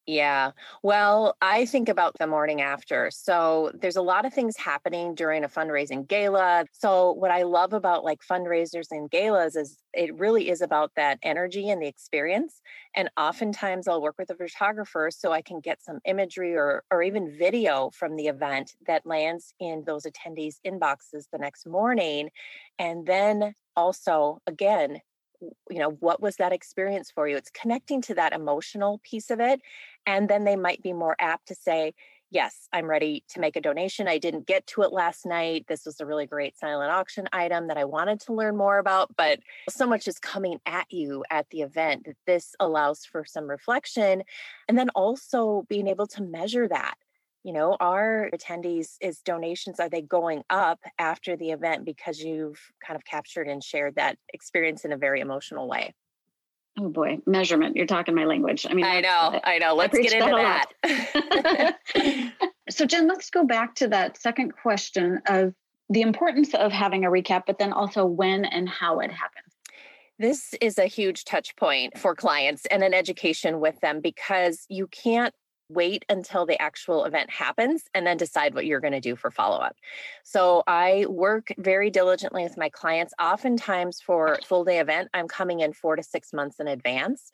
yeah. 0.07 0.53
Well, 0.85 1.37
I 1.43 1.67
think 1.67 1.89
about 1.89 2.13
the 2.21 2.29
morning 2.29 2.61
after. 2.61 3.11
So 3.11 3.73
there's 3.75 3.97
a 3.97 4.03
lot 4.03 4.25
of 4.25 4.33
things 4.33 4.57
happening 4.57 5.17
during 5.17 5.43
a 5.43 5.49
fundraising 5.49 6.07
gala. 6.07 6.67
So 6.71 7.11
what 7.11 7.33
I 7.33 7.43
love 7.43 7.73
about 7.73 8.05
like 8.05 8.21
fundraisers 8.23 8.93
and 8.93 9.11
galas 9.11 9.57
is 9.57 9.79
it 9.93 10.17
really 10.17 10.49
is 10.49 10.61
about 10.61 10.93
that 10.95 11.19
energy 11.25 11.69
and 11.71 11.83
the 11.83 11.89
experience. 11.89 12.61
And 12.95 13.11
oftentimes 13.17 13.89
I'll 13.89 14.01
work 14.01 14.15
with 14.17 14.31
a 14.31 14.37
photographer 14.37 15.11
so 15.11 15.33
I 15.33 15.43
can 15.43 15.59
get 15.59 15.83
some 15.83 15.99
imagery 16.05 16.55
or 16.55 16.85
or 16.93 17.03
even 17.03 17.37
video 17.37 17.91
from 17.91 18.15
the 18.15 18.29
event 18.29 18.77
that 18.87 19.07
lands 19.07 19.55
in 19.59 19.83
those 19.87 20.07
attendees 20.07 20.61
inboxes 20.65 21.25
the 21.33 21.39
next 21.39 21.67
morning. 21.67 22.31
And 22.79 23.07
then 23.07 23.57
also 23.75 24.39
again 24.47 25.01
you 25.71 25.79
know 25.79 25.91
what 26.01 26.21
was 26.21 26.37
that 26.37 26.53
experience 26.53 27.11
for 27.11 27.29
you? 27.29 27.37
It's 27.37 27.51
connecting 27.51 28.03
to 28.03 28.15
that 28.15 28.33
emotional 28.33 29.01
piece 29.05 29.31
of 29.31 29.41
it 29.41 29.61
and 30.07 30.29
then 30.29 30.45
they 30.45 30.57
might 30.57 30.83
be 30.83 30.93
more 30.93 31.17
apt 31.19 31.49
to 31.49 31.55
say 31.55 31.95
yes 32.31 32.69
i'm 32.73 32.87
ready 32.87 33.23
to 33.29 33.41
make 33.41 33.57
a 33.57 33.61
donation. 33.61 34.09
I 34.09 34.19
didn't 34.19 34.47
get 34.47 34.67
to 34.69 34.83
it 34.83 34.93
last 34.93 35.25
night. 35.25 35.67
This 35.69 35.87
was 35.87 36.01
a 36.01 36.07
really 36.07 36.27
great 36.27 36.59
silent 36.59 36.91
auction 36.91 37.29
item 37.33 37.69
that 37.69 37.79
i 37.79 37.85
wanted 37.85 38.21
to 38.21 38.33
learn 38.33 38.57
more 38.57 38.79
about 38.79 39.15
but 39.17 39.41
so 39.69 39.87
much 39.87 40.09
is 40.09 40.19
coming 40.19 40.59
at 40.67 40.87
you 40.91 41.25
at 41.31 41.49
the 41.51 41.63
event 41.63 42.05
that 42.07 42.17
this 42.27 42.55
allows 42.61 43.05
for 43.05 43.25
some 43.25 43.49
reflection 43.49 44.23
and 44.69 44.79
then 44.79 44.91
also 44.91 45.65
being 45.69 45.87
able 45.87 46.07
to 46.07 46.23
measure 46.23 46.67
that 46.69 46.95
you 47.47 47.53
know 47.53 47.77
our 47.79 48.29
attendees 48.35 48.97
is 49.01 49.21
donations 49.21 49.79
are 49.79 49.89
they 49.89 50.03
going 50.03 50.43
up 50.51 50.81
after 50.99 51.37
the 51.37 51.53
event 51.53 51.85
because 51.85 52.19
you've 52.19 52.61
kind 52.85 52.97
of 52.97 53.05
captured 53.05 53.47
and 53.47 53.63
shared 53.63 53.95
that 53.95 54.19
experience 54.35 54.85
in 54.85 54.93
a 54.93 54.97
very 54.97 55.21
emotional 55.21 55.69
way? 55.69 55.95
Oh 56.77 56.89
boy 56.89 57.19
measurement 57.25 57.77
you're 57.77 57.87
talking 57.87 58.17
my 58.17 58.25
language. 58.25 58.67
I 58.69 58.75
mean 58.75 58.85
i 58.85 59.01
know 59.01 59.41
i 59.45 59.59
know 59.59 59.75
let's 59.75 59.97
get 59.97 60.13
into 60.13 60.27
that, 60.27 60.67
that. 60.83 62.33
so 62.71 62.85
jen 62.85 63.07
let's 63.07 63.31
go 63.31 63.45
back 63.45 63.77
to 63.77 63.87
that 63.89 64.21
second 64.21 64.51
question 64.61 65.21
of 65.27 65.55
the 65.89 66.01
importance 66.01 66.53
of 66.53 66.73
having 66.73 67.05
a 67.05 67.09
recap 67.09 67.45
but 67.47 67.61
then 67.61 67.73
also 67.73 68.05
when 68.05 68.45
and 68.45 68.69
how 68.69 68.99
it 68.99 69.13
happens 69.13 69.55
this 70.19 70.55
is 70.61 70.79
a 70.79 70.87
huge 70.87 71.25
touch 71.25 71.55
point 71.57 71.97
for 71.97 72.15
clients 72.15 72.67
and 72.67 72.83
an 72.83 72.93
education 72.93 73.61
with 73.61 73.79
them 73.81 74.01
because 74.01 74.65
you 74.69 74.89
can't 74.89 75.35
wait 75.69 76.05
until 76.09 76.47
the 76.47 76.61
actual 76.61 77.05
event 77.05 77.31
happens 77.31 77.85
and 77.95 78.07
then 78.07 78.17
decide 78.17 78.55
what 78.55 78.67
you're 78.67 78.81
going 78.81 78.93
to 78.93 79.01
do 79.01 79.17
for 79.17 79.31
follow 79.31 79.59
up. 79.59 79.77
So 80.23 80.63
I 80.67 81.07
work 81.09 81.53
very 81.59 81.91
diligently 81.91 82.43
with 82.43 82.57
my 82.57 82.69
clients. 82.69 83.15
Oftentimes, 83.21 84.01
for 84.01 84.39
full 84.45 84.65
day 84.65 84.79
event, 84.79 85.09
I'm 85.15 85.29
coming 85.29 85.61
in 85.61 85.73
four 85.73 85.97
to 85.97 86.03
six 86.03 86.33
months 86.33 86.61
in 86.61 86.69
advance 86.69 87.31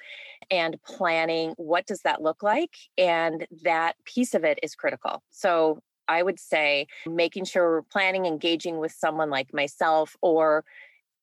and 0.50 0.80
planning 0.82 1.54
what 1.56 1.86
does 1.86 2.02
that 2.02 2.22
look 2.22 2.42
like. 2.42 2.76
And 2.96 3.46
that 3.62 3.96
piece 4.04 4.34
of 4.34 4.44
it 4.44 4.58
is 4.62 4.74
critical. 4.74 5.22
So 5.30 5.82
I 6.08 6.22
would 6.22 6.38
say 6.38 6.86
making 7.06 7.44
sure 7.44 7.70
we're 7.70 7.82
planning, 7.82 8.26
engaging 8.26 8.78
with 8.78 8.92
someone 8.92 9.30
like 9.30 9.54
myself 9.54 10.16
or 10.20 10.64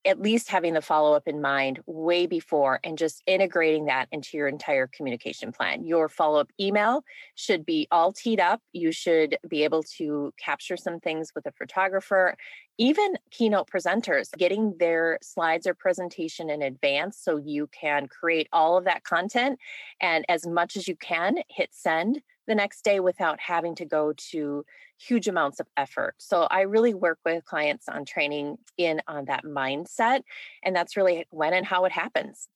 at 0.06 0.22
least 0.22 0.50
having 0.50 0.74
the 0.74 0.82
follow 0.82 1.13
up 1.13 1.27
in 1.27 1.41
mind 1.41 1.79
way 1.86 2.25
before 2.25 2.79
and 2.84 2.98
just 2.98 3.22
integrating 3.27 3.86
that 3.86 4.08
into 4.12 4.38
your 4.38 4.48
entire 4.48 4.88
communication 4.88 5.51
plan. 5.51 5.84
Your 5.84 6.08
follow 6.08 6.39
up 6.39 6.50
email 6.60 7.03
should 7.36 7.65
be 7.65 7.88
all 7.91 8.13
teed 8.13 8.39
up. 8.39 8.62
You 8.72 8.91
should 8.91 9.38
be 9.48 9.63
able 9.63 9.84
to 9.98 10.34
capture 10.38 10.77
some 10.77 11.00
things 11.00 11.32
with 11.36 11.46
a 11.46 11.51
photographer, 11.51 12.38
even 12.77 13.15
keynote 13.29 13.70
presenters, 13.70 14.32
getting 14.38 14.77
their 14.79 15.20
slides 15.22 15.68
or 15.68 15.74
presentation 15.74 16.50
in 16.50 16.62
advance 16.62 17.18
so 17.18 17.38
you 17.38 17.68
can 17.68 18.08
create 18.08 18.48
all 18.53 18.77
of 18.77 18.86
that 18.86 19.03
content 19.03 19.60
and 20.00 20.24
as 20.29 20.48
much 20.48 20.77
as 20.77 20.88
you 20.88 20.96
can 20.96 21.39
hit 21.50 21.70
send 21.74 22.22
the 22.50 22.56
next 22.56 22.84
day 22.84 23.00
without 23.00 23.39
having 23.39 23.75
to 23.75 23.86
go 23.86 24.12
to 24.32 24.65
huge 24.98 25.29
amounts 25.29 25.62
of 25.62 25.68
effort. 25.77 26.15
So 26.18 26.48
I 26.51 26.62
really 26.62 26.94
work 26.94 27.20
with 27.24 27.46
clients 27.46 27.88
on 27.88 28.03
training 28.03 28.58
in 28.77 29.01
on 29.08 29.25
that 29.25 29.46
mindset. 29.46 30.24
And 30.63 30.75
that's 30.75 30.98
really 30.98 31.25
when 31.29 31.53
and 31.53 31.65
how 31.65 31.86
it 31.86 31.94
happens. 31.94 32.50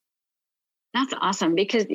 That's 0.93 1.13
awesome 1.21 1.55
because, 1.55 1.85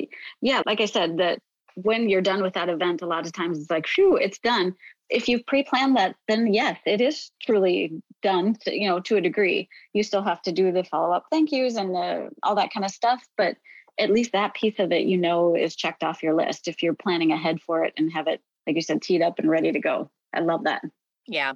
yeah, 0.41 0.61
like 0.65 0.81
I 0.81 0.85
said, 0.85 1.17
that 1.17 1.39
when 1.75 2.09
you're 2.09 2.21
done 2.21 2.41
with 2.41 2.53
that 2.53 2.69
event, 2.69 3.01
a 3.01 3.05
lot 3.05 3.25
of 3.25 3.33
times 3.33 3.59
it's 3.59 3.69
like, 3.69 3.85
phew, 3.85 4.15
it's 4.15 4.39
done. 4.39 4.75
If 5.09 5.27
you 5.27 5.43
pre-plan 5.43 5.93
that, 5.93 6.15
then 6.27 6.53
yes, 6.53 6.79
it 6.85 7.01
is 7.01 7.31
truly 7.41 8.01
done. 8.21 8.55
To, 8.61 8.73
you 8.73 8.87
know, 8.87 8.99
to 9.01 9.17
a 9.17 9.21
degree, 9.21 9.69
you 9.93 10.03
still 10.03 10.23
have 10.23 10.41
to 10.43 10.51
do 10.51 10.71
the 10.71 10.83
follow-up 10.83 11.25
thank 11.31 11.51
yous 11.51 11.75
and 11.75 11.93
the, 11.93 12.29
all 12.43 12.55
that 12.55 12.73
kind 12.73 12.85
of 12.85 12.91
stuff, 12.91 13.25
but 13.37 13.57
at 13.99 14.09
least 14.09 14.31
that 14.31 14.53
piece 14.53 14.79
of 14.79 14.91
it, 14.91 15.03
you 15.03 15.17
know, 15.17 15.55
is 15.55 15.75
checked 15.75 16.03
off 16.03 16.23
your 16.23 16.33
list. 16.33 16.67
If 16.67 16.81
you're 16.81 16.93
planning 16.93 17.31
ahead 17.31 17.61
for 17.61 17.83
it 17.83 17.93
and 17.97 18.11
have 18.11 18.27
it, 18.27 18.41
like 18.65 18.75
you 18.75 18.81
said, 18.81 19.01
teed 19.01 19.21
up 19.21 19.39
and 19.39 19.49
ready 19.49 19.71
to 19.71 19.79
go. 19.79 20.09
I 20.33 20.39
love 20.39 20.63
that. 20.63 20.83
Yeah. 21.27 21.53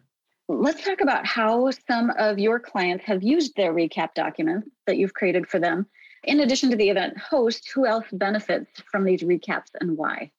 Let's 0.50 0.84
talk 0.84 1.02
about 1.02 1.26
how 1.26 1.72
some 1.88 2.12
of 2.18 2.38
your 2.38 2.60
clients 2.60 3.06
have 3.06 3.24
used 3.24 3.56
their 3.56 3.74
recap 3.74 4.14
documents 4.14 4.70
that 4.88 4.98
you've 4.98 5.14
created 5.14 5.48
for 5.48 5.60
them 5.60 5.88
in 6.24 6.40
addition 6.40 6.70
to 6.70 6.76
the 6.76 6.90
event 6.90 7.18
host, 7.18 7.70
who 7.74 7.86
else 7.86 8.06
benefits 8.12 8.70
from 8.90 9.04
these 9.04 9.22
recaps 9.22 9.70
and 9.80 9.98
why? 9.98 10.32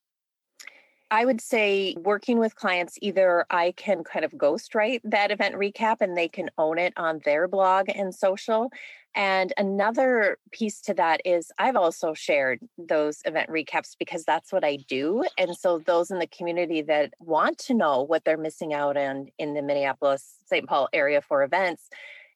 I 1.11 1.25
would 1.25 1.39
say 1.39 1.95
working 1.97 2.39
with 2.39 2.55
clients, 2.55 2.97
either 3.01 3.45
I 3.51 3.73
can 3.77 4.03
kind 4.03 4.25
of 4.25 4.31
ghostwrite 4.31 5.01
that 5.03 5.31
event 5.31 5.55
recap 5.55 5.97
and 6.01 6.17
they 6.17 6.27
can 6.27 6.49
own 6.57 6.79
it 6.79 6.93
on 6.97 7.21
their 7.23 7.47
blog 7.47 7.89
and 7.93 8.13
social. 8.13 8.71
And 9.15 9.53
another 9.57 10.37
piece 10.51 10.81
to 10.81 10.93
that 10.95 11.21
is 11.23 11.51
I've 11.57 11.77
also 11.77 12.13
shared 12.13 12.59
those 12.77 13.21
event 13.23 13.49
recaps 13.49 13.95
because 13.97 14.25
that's 14.25 14.51
what 14.51 14.65
I 14.65 14.77
do. 14.89 15.23
And 15.37 15.55
so 15.55 15.79
those 15.79 16.11
in 16.11 16.19
the 16.19 16.27
community 16.27 16.81
that 16.83 17.13
want 17.19 17.57
to 17.59 17.73
know 17.73 18.01
what 18.01 18.25
they're 18.25 18.37
missing 18.37 18.73
out 18.73 18.97
on 18.97 19.27
in 19.39 19.53
the 19.53 19.61
Minneapolis, 19.61 20.35
St. 20.45 20.67
Paul 20.67 20.89
area 20.91 21.21
for 21.21 21.43
events, 21.43 21.89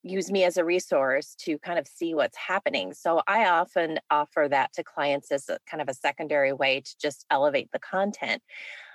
use 0.04 0.32
me 0.32 0.46
as 0.46 0.56
a 0.56 0.64
resource 0.64 1.36
to 1.40 1.58
kind 1.60 1.78
of 1.78 1.86
see 1.86 2.14
what's 2.14 2.38
happening. 2.38 2.94
So 2.94 3.22
I 3.28 3.50
often 3.50 4.00
offer 4.10 4.48
that 4.50 4.72
to 4.74 4.84
clients 4.84 5.32
as 5.32 5.50
a 5.50 5.60
kind 5.70 5.82
of 5.82 5.90
a 5.90 5.94
secondary 5.94 6.54
way 6.54 6.80
to 6.80 6.98
just 6.98 7.26
elevate 7.30 7.72
the 7.74 7.80
content. 7.80 8.42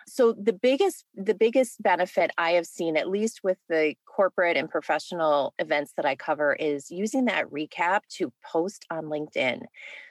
So 0.07 0.33
the 0.33 0.53
biggest 0.53 1.05
the 1.15 1.35
biggest 1.35 1.83
benefit 1.83 2.31
I 2.37 2.53
have 2.53 2.67
seen 2.67 2.97
at 2.97 3.09
least 3.09 3.41
with 3.43 3.59
the 3.69 3.95
corporate 4.07 4.57
and 4.57 4.69
professional 4.69 5.55
events 5.59 5.93
that 5.97 6.07
I 6.07 6.15
cover 6.15 6.55
is 6.55 6.91
using 6.91 7.27
that 7.27 7.51
recap 7.51 8.01
to 8.17 8.33
post 8.45 8.85
on 8.91 9.05
LinkedIn. 9.05 9.63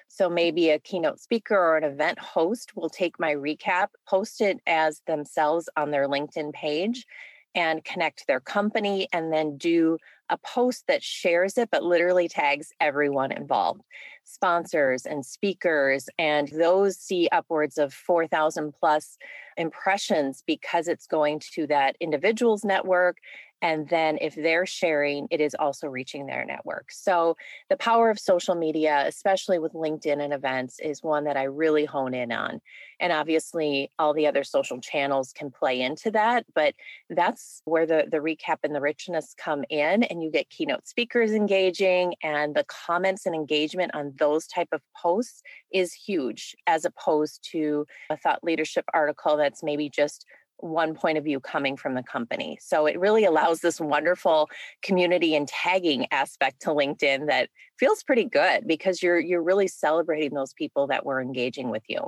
So 0.08 0.30
maybe 0.30 0.70
a 0.70 0.80
keynote 0.80 1.20
speaker 1.20 1.56
or 1.56 1.78
an 1.78 1.84
event 1.84 2.20
host 2.20 2.76
will 2.76 2.90
take 2.90 3.20
my 3.20 3.34
recap, 3.34 3.88
post 4.08 4.42
it 4.42 4.60
as 4.68 5.02
themselves 5.08 5.70
on 5.76 5.92
their 5.92 6.08
LinkedIn 6.08 6.54
page 6.54 7.06
and 7.56 7.84
connect 7.84 8.28
their 8.28 8.40
company 8.40 9.08
and 9.14 9.32
then 9.32 9.58
do 9.58 9.98
a 10.30 10.38
post 10.38 10.86
that 10.88 11.04
shares 11.04 11.58
it 11.58 11.70
but 11.72 11.84
literally 11.84 12.28
tags 12.28 12.72
everyone 12.80 13.32
involved. 13.32 13.82
Sponsors 14.24 15.06
and 15.06 15.26
speakers 15.26 16.08
and 16.18 16.48
those 16.50 16.98
see 16.98 17.28
upwards 17.32 17.78
of 17.78 17.94
4000 17.94 18.74
plus 18.74 19.18
impressions 19.58 20.44
because 20.48 20.88
it's 20.88 21.08
going 21.08 21.42
to 21.54 21.68
that 21.68 21.96
individual's 22.00 22.64
network 22.64 23.18
and 23.64 23.88
then 23.88 24.18
if 24.20 24.36
they're 24.36 24.66
sharing, 24.66 25.26
it 25.32 25.40
is 25.40 25.56
also 25.58 25.88
reaching 25.88 26.26
their 26.26 26.44
network. 26.44 26.92
So 26.92 27.38
the 27.70 27.78
power 27.78 28.10
of 28.10 28.20
social 28.20 28.56
media, 28.56 29.06
especially 29.08 29.58
with 29.58 29.72
LinkedIn 29.72 30.22
and 30.22 30.34
events, 30.34 30.82
is 30.82 31.02
one 31.02 31.24
that 31.24 31.38
I 31.38 31.44
really 31.44 31.86
hone 31.86 32.14
in 32.14 32.34
on. 32.34 32.60
And 33.00 33.14
obviously, 33.14 33.90
all 33.98 34.14
the 34.14 34.28
other 34.28 34.44
social 34.44 34.82
channels 34.82 35.32
can 35.34 35.50
play 35.50 35.82
into 35.82 36.12
that, 36.12 36.46
but 36.54 36.74
that's 37.10 37.62
where 37.64 37.86
the, 37.86 38.06
the 38.12 38.18
recap 38.18 38.58
and 38.64 38.76
the 38.76 38.82
richness 38.82 39.34
come 39.38 39.64
in. 39.70 40.04
And 40.04 40.22
you 40.22 40.30
get 40.30 40.50
keynote 40.50 40.86
speakers 40.86 41.32
engaging, 41.32 42.16
and 42.22 42.56
the 42.56 42.66
comments 42.66 43.26
and 43.26 43.34
engagement 43.34 43.96
on 43.96 44.14
those 44.20 44.46
type 44.46 44.70
of 44.74 44.82
posts 45.02 45.42
is 45.72 45.94
huge, 45.94 46.54
as 46.68 46.84
opposed 46.84 47.48
to 47.54 47.86
a 48.10 48.18
thought 48.18 48.44
leadership 48.44 48.84
article 48.94 49.38
that's 49.38 49.64
maybe 49.64 49.90
just 49.90 50.26
one 50.64 50.96
point 50.96 51.18
of 51.18 51.24
view 51.24 51.40
coming 51.40 51.76
from 51.76 51.94
the 51.94 52.04
company. 52.04 52.58
So 52.62 52.86
it 52.86 53.00
really 53.00 53.26
allows 53.26 53.60
this 53.60 53.80
wonderful 53.80 54.50
community 54.82 55.36
and 55.36 55.48
tagging 55.48 56.08
aspect 56.12 56.62
to 56.62 56.70
LinkedIn 56.70 57.28
that 57.28 57.50
feels 57.78 58.04
pretty 58.04 58.26
good 58.26 58.66
because 58.66 59.04
you're 59.04 59.20
you're 59.20 59.44
really 59.44 59.68
celebrating 59.68 60.34
those 60.34 60.54
people 60.54 60.88
that 60.88 61.06
were 61.06 61.22
engaging 61.22 61.70
with 61.70 61.84
you. 61.88 62.00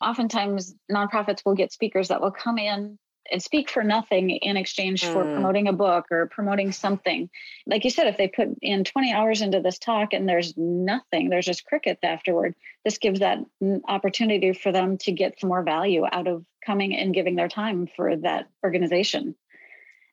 Oftentimes 0.00 0.74
nonprofits 0.90 1.44
will 1.44 1.54
get 1.54 1.72
speakers 1.72 2.08
that 2.08 2.20
will 2.20 2.30
come 2.30 2.58
in 2.58 2.98
and 3.30 3.42
speak 3.42 3.68
for 3.68 3.82
nothing 3.82 4.30
in 4.30 4.56
exchange 4.56 5.04
for 5.04 5.24
mm. 5.24 5.34
promoting 5.34 5.68
a 5.68 5.72
book 5.72 6.06
or 6.10 6.26
promoting 6.26 6.72
something. 6.72 7.28
Like 7.66 7.84
you 7.84 7.90
said, 7.90 8.06
if 8.06 8.16
they 8.16 8.28
put 8.28 8.48
in 8.62 8.84
20 8.84 9.12
hours 9.12 9.42
into 9.42 9.60
this 9.60 9.78
talk 9.78 10.12
and 10.12 10.28
there's 10.28 10.56
nothing, 10.56 11.28
there's 11.28 11.46
just 11.46 11.64
crickets 11.64 12.00
afterward, 12.02 12.54
this 12.84 12.98
gives 12.98 13.20
that 13.20 13.38
opportunity 13.86 14.52
for 14.52 14.72
them 14.72 14.96
to 14.98 15.12
get 15.12 15.38
some 15.40 15.48
more 15.48 15.62
value 15.62 16.04
out 16.10 16.26
of 16.26 16.44
coming 16.68 16.94
and 16.94 17.14
giving 17.14 17.34
their 17.34 17.48
time 17.48 17.88
for 17.96 18.14
that 18.14 18.48
organization. 18.62 19.34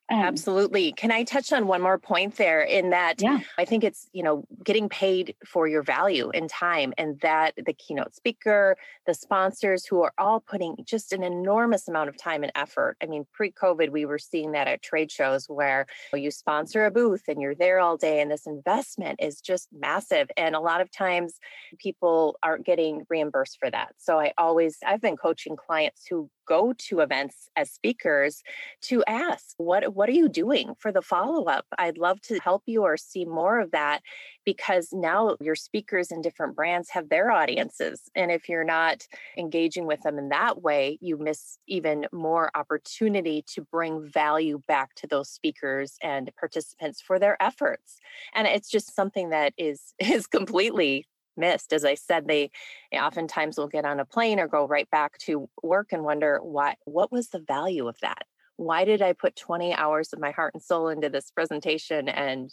Um, 0.08 0.20
Absolutely. 0.20 0.92
Can 0.92 1.10
I 1.10 1.24
touch 1.24 1.52
on 1.52 1.66
one 1.66 1.82
more 1.82 1.98
point 1.98 2.36
there 2.36 2.62
in 2.62 2.90
that 2.90 3.20
yeah. 3.20 3.40
I 3.58 3.64
think 3.64 3.82
it's, 3.82 4.08
you 4.12 4.22
know, 4.22 4.44
getting 4.62 4.88
paid 4.88 5.34
for 5.44 5.66
your 5.66 5.82
value 5.82 6.30
in 6.30 6.46
time 6.46 6.94
and 6.96 7.18
that 7.22 7.54
the 7.56 7.72
keynote 7.72 8.14
speaker, 8.14 8.76
the 9.06 9.14
sponsors 9.14 9.84
who 9.84 10.02
are 10.02 10.12
all 10.16 10.38
putting 10.38 10.76
just 10.84 11.12
an 11.12 11.24
enormous 11.24 11.88
amount 11.88 12.08
of 12.08 12.16
time 12.16 12.44
and 12.44 12.52
effort. 12.54 12.96
I 13.02 13.06
mean, 13.06 13.26
pre-COVID, 13.32 13.90
we 13.90 14.04
were 14.04 14.20
seeing 14.20 14.52
that 14.52 14.68
at 14.68 14.80
trade 14.80 15.10
shows 15.10 15.46
where 15.48 15.86
you 16.14 16.30
sponsor 16.30 16.86
a 16.86 16.90
booth 16.92 17.24
and 17.26 17.40
you're 17.40 17.56
there 17.56 17.80
all 17.80 17.96
day 17.96 18.20
and 18.20 18.30
this 18.30 18.46
investment 18.46 19.18
is 19.20 19.40
just 19.40 19.68
massive. 19.72 20.28
And 20.36 20.54
a 20.54 20.60
lot 20.60 20.80
of 20.80 20.92
times 20.92 21.40
people 21.80 22.38
aren't 22.44 22.64
getting 22.64 23.04
reimbursed 23.10 23.58
for 23.58 23.72
that. 23.72 23.94
So 23.98 24.20
I 24.20 24.32
always, 24.38 24.78
I've 24.86 25.00
been 25.00 25.16
coaching 25.16 25.56
clients 25.56 26.06
who 26.08 26.30
go 26.46 26.72
to 26.78 27.00
events 27.00 27.48
as 27.56 27.70
speakers 27.70 28.42
to 28.82 29.04
ask 29.06 29.54
what 29.58 29.94
what 29.94 30.08
are 30.08 30.12
you 30.12 30.28
doing 30.28 30.74
for 30.78 30.92
the 30.92 31.02
follow-up? 31.02 31.66
I'd 31.78 31.98
love 31.98 32.20
to 32.22 32.38
help 32.38 32.62
you 32.66 32.82
or 32.82 32.96
see 32.96 33.24
more 33.24 33.60
of 33.60 33.72
that 33.72 34.00
because 34.44 34.90
now 34.92 35.36
your 35.40 35.56
speakers 35.56 36.10
and 36.10 36.22
different 36.22 36.56
brands 36.56 36.90
have 36.90 37.08
their 37.08 37.30
audiences 37.30 38.02
and 38.14 38.30
if 38.30 38.48
you're 38.48 38.64
not 38.64 39.02
engaging 39.36 39.86
with 39.86 40.00
them 40.02 40.18
in 40.18 40.28
that 40.30 40.62
way 40.62 40.98
you 41.00 41.18
miss 41.18 41.58
even 41.66 42.06
more 42.12 42.50
opportunity 42.54 43.44
to 43.46 43.60
bring 43.60 44.08
value 44.08 44.62
back 44.68 44.94
to 44.94 45.06
those 45.06 45.28
speakers 45.28 45.96
and 46.02 46.30
participants 46.38 47.00
for 47.00 47.18
their 47.18 47.40
efforts 47.42 47.98
and 48.34 48.46
it's 48.46 48.70
just 48.70 48.94
something 48.94 49.30
that 49.30 49.52
is 49.58 49.94
is 49.98 50.26
completely 50.26 51.06
missed. 51.36 51.72
As 51.72 51.84
I 51.84 51.94
said, 51.94 52.26
they 52.26 52.50
eh, 52.92 52.98
oftentimes 52.98 53.58
will 53.58 53.68
get 53.68 53.84
on 53.84 54.00
a 54.00 54.04
plane 54.04 54.40
or 54.40 54.48
go 54.48 54.66
right 54.66 54.90
back 54.90 55.18
to 55.18 55.48
work 55.62 55.92
and 55.92 56.04
wonder 56.04 56.38
why 56.42 56.76
what 56.84 57.12
was 57.12 57.28
the 57.28 57.40
value 57.40 57.88
of 57.88 57.96
that? 58.02 58.24
Why 58.56 58.84
did 58.84 59.02
I 59.02 59.12
put 59.12 59.36
20 59.36 59.74
hours 59.74 60.12
of 60.12 60.20
my 60.20 60.30
heart 60.30 60.54
and 60.54 60.62
soul 60.62 60.88
into 60.88 61.10
this 61.10 61.30
presentation 61.30 62.08
and 62.08 62.52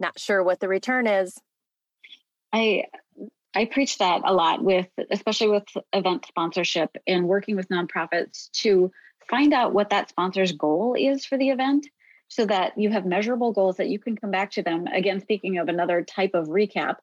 not 0.00 0.18
sure 0.18 0.42
what 0.42 0.60
the 0.60 0.68
return 0.68 1.06
is? 1.06 1.38
I 2.52 2.84
I 3.54 3.64
preach 3.64 3.98
that 3.98 4.22
a 4.24 4.32
lot 4.32 4.62
with 4.62 4.88
especially 5.10 5.48
with 5.48 5.64
event 5.92 6.26
sponsorship 6.26 6.96
and 7.06 7.26
working 7.26 7.56
with 7.56 7.68
nonprofits 7.68 8.50
to 8.52 8.90
find 9.28 9.52
out 9.52 9.72
what 9.72 9.90
that 9.90 10.08
sponsor's 10.08 10.52
goal 10.52 10.94
is 10.98 11.24
for 11.24 11.36
the 11.36 11.50
event 11.50 11.86
so 12.28 12.44
that 12.46 12.76
you 12.76 12.90
have 12.90 13.06
measurable 13.06 13.52
goals 13.52 13.76
that 13.76 13.88
you 13.88 13.98
can 13.98 14.16
come 14.16 14.30
back 14.30 14.50
to 14.52 14.62
them 14.62 14.86
again 14.86 15.20
speaking 15.20 15.58
of 15.58 15.68
another 15.68 16.02
type 16.02 16.32
of 16.34 16.48
recap 16.48 16.96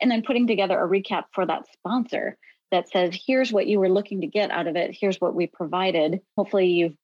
and 0.00 0.10
then 0.10 0.22
putting 0.22 0.46
together 0.46 0.78
a 0.78 0.88
recap 0.88 1.24
for 1.32 1.46
that 1.46 1.64
sponsor 1.72 2.36
that 2.70 2.88
says, 2.88 3.18
here's 3.26 3.52
what 3.52 3.66
you 3.66 3.78
were 3.78 3.88
looking 3.88 4.22
to 4.22 4.26
get 4.26 4.50
out 4.50 4.66
of 4.66 4.76
it, 4.76 4.96
here's 4.98 5.20
what 5.20 5.34
we 5.34 5.46
provided. 5.46 6.20
Hopefully, 6.36 6.66
you've 6.68 6.96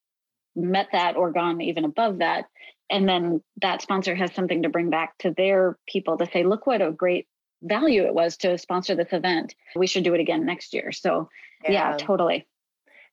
met 0.56 0.88
that 0.92 1.16
or 1.16 1.30
gone 1.30 1.60
even 1.60 1.84
above 1.84 2.18
that. 2.18 2.46
And 2.90 3.08
then 3.08 3.40
that 3.62 3.82
sponsor 3.82 4.14
has 4.16 4.34
something 4.34 4.62
to 4.62 4.68
bring 4.68 4.90
back 4.90 5.16
to 5.18 5.32
their 5.36 5.78
people 5.86 6.18
to 6.18 6.26
say, 6.26 6.42
look 6.42 6.66
what 6.66 6.82
a 6.82 6.90
great 6.90 7.28
value 7.62 8.04
it 8.04 8.14
was 8.14 8.36
to 8.38 8.58
sponsor 8.58 8.96
this 8.96 9.12
event. 9.12 9.54
We 9.76 9.86
should 9.86 10.02
do 10.02 10.14
it 10.14 10.20
again 10.20 10.44
next 10.44 10.74
year. 10.74 10.90
So, 10.90 11.28
yeah, 11.62 11.92
yeah 11.92 11.96
totally. 11.98 12.48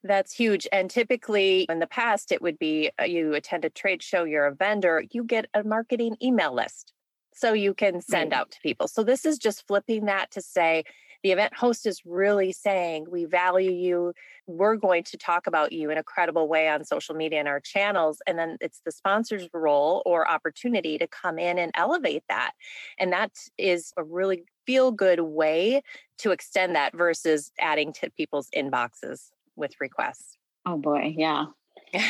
That's 0.02 0.34
huge. 0.34 0.66
And 0.72 0.90
typically 0.90 1.66
in 1.68 1.78
the 1.78 1.86
past, 1.86 2.32
it 2.32 2.42
would 2.42 2.58
be 2.58 2.90
uh, 3.00 3.04
you 3.04 3.34
attend 3.34 3.64
a 3.64 3.70
trade 3.70 4.02
show, 4.02 4.24
you're 4.24 4.46
a 4.46 4.54
vendor, 4.54 5.04
you 5.12 5.22
get 5.24 5.46
a 5.54 5.62
marketing 5.62 6.16
email 6.22 6.54
list 6.54 6.92
so 7.38 7.52
you 7.52 7.74
can 7.74 8.00
send 8.00 8.32
out 8.32 8.50
to 8.52 8.60
people. 8.60 8.88
So 8.88 9.02
this 9.02 9.24
is 9.24 9.38
just 9.38 9.66
flipping 9.66 10.06
that 10.06 10.30
to 10.32 10.40
say 10.40 10.84
the 11.22 11.32
event 11.32 11.54
host 11.54 11.86
is 11.86 12.00
really 12.04 12.52
saying 12.52 13.06
we 13.10 13.24
value 13.24 13.72
you. 13.72 14.12
We're 14.46 14.76
going 14.76 15.02
to 15.04 15.16
talk 15.16 15.46
about 15.46 15.72
you 15.72 15.90
in 15.90 15.98
a 15.98 16.02
credible 16.02 16.48
way 16.48 16.68
on 16.68 16.84
social 16.84 17.14
media 17.14 17.40
and 17.40 17.48
our 17.48 17.60
channels. 17.60 18.22
And 18.26 18.38
then 18.38 18.56
it's 18.60 18.80
the 18.84 18.92
sponsor's 18.92 19.48
role 19.52 20.02
or 20.06 20.28
opportunity 20.28 20.96
to 20.98 21.06
come 21.08 21.38
in 21.38 21.58
and 21.58 21.72
elevate 21.74 22.22
that. 22.28 22.52
And 22.98 23.12
that 23.12 23.32
is 23.56 23.92
a 23.96 24.04
really 24.04 24.44
feel 24.64 24.92
good 24.92 25.20
way 25.20 25.82
to 26.18 26.30
extend 26.30 26.76
that 26.76 26.96
versus 26.96 27.50
adding 27.58 27.92
to 27.94 28.10
people's 28.10 28.48
inboxes 28.56 29.30
with 29.56 29.72
requests. 29.80 30.36
Oh 30.66 30.76
boy, 30.76 31.14
yeah. 31.16 31.46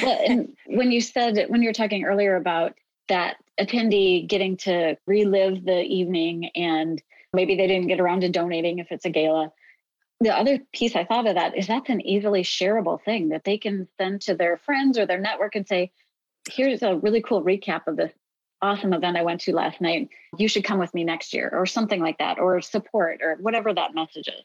well, 0.03 0.21
and 0.27 0.55
when 0.67 0.93
you 0.93 1.01
said 1.01 1.47
when 1.49 1.63
you 1.63 1.69
were 1.69 1.75
talking 1.75 2.05
earlier 2.05 2.37
about 2.37 2.75
that 3.09 3.37
attendee 3.61 4.27
getting 4.27 4.57
to 4.59 4.97
relive 5.07 5.65
the 5.65 5.83
evening 5.83 6.50
and 6.55 7.03
maybe 7.33 7.57
they 7.57 7.67
didn't 7.67 7.88
get 7.88 8.00
around 8.00 8.21
to 8.21 8.29
donating 8.29 8.79
if 8.79 8.91
it's 8.91 9.05
a 9.05 9.11
gala. 9.11 9.53
The 10.21 10.37
other 10.37 10.59
piece 10.73 10.97
I 10.97 11.05
thought 11.05 11.27
of 11.29 11.37
that 11.37 11.57
is 11.57 11.67
that's 11.67 11.91
an 11.91 12.00
easily 12.00 12.43
shareable 12.43 13.03
thing 13.05 13.29
that 13.29 13.45
they 13.45 13.59
can 13.59 13.87
send 13.99 14.23
to 14.23 14.35
their 14.35 14.57
friends 14.57 14.99
or 14.99 15.07
their 15.07 15.21
network 15.21 15.55
and 15.55 15.67
say, 15.67 15.93
here's 16.50 16.83
a 16.83 16.97
really 16.97 17.23
cool 17.23 17.43
recap 17.45 17.87
of 17.87 17.97
this 17.97 18.12
awesome 18.61 18.93
event 18.93 19.17
I 19.17 19.23
went 19.23 19.41
to 19.43 19.55
last 19.55 19.81
night. 19.81 20.09
You 20.37 20.49
should 20.49 20.65
come 20.65 20.79
with 20.79 20.95
me 20.95 21.05
next 21.05 21.33
year, 21.33 21.50
or 21.53 21.67
something 21.67 22.00
like 22.00 22.19
that, 22.19 22.38
or 22.38 22.61
support, 22.61 23.21
or 23.23 23.37
whatever 23.37 23.73
that 23.73 23.95
message 23.95 24.29
is. 24.29 24.45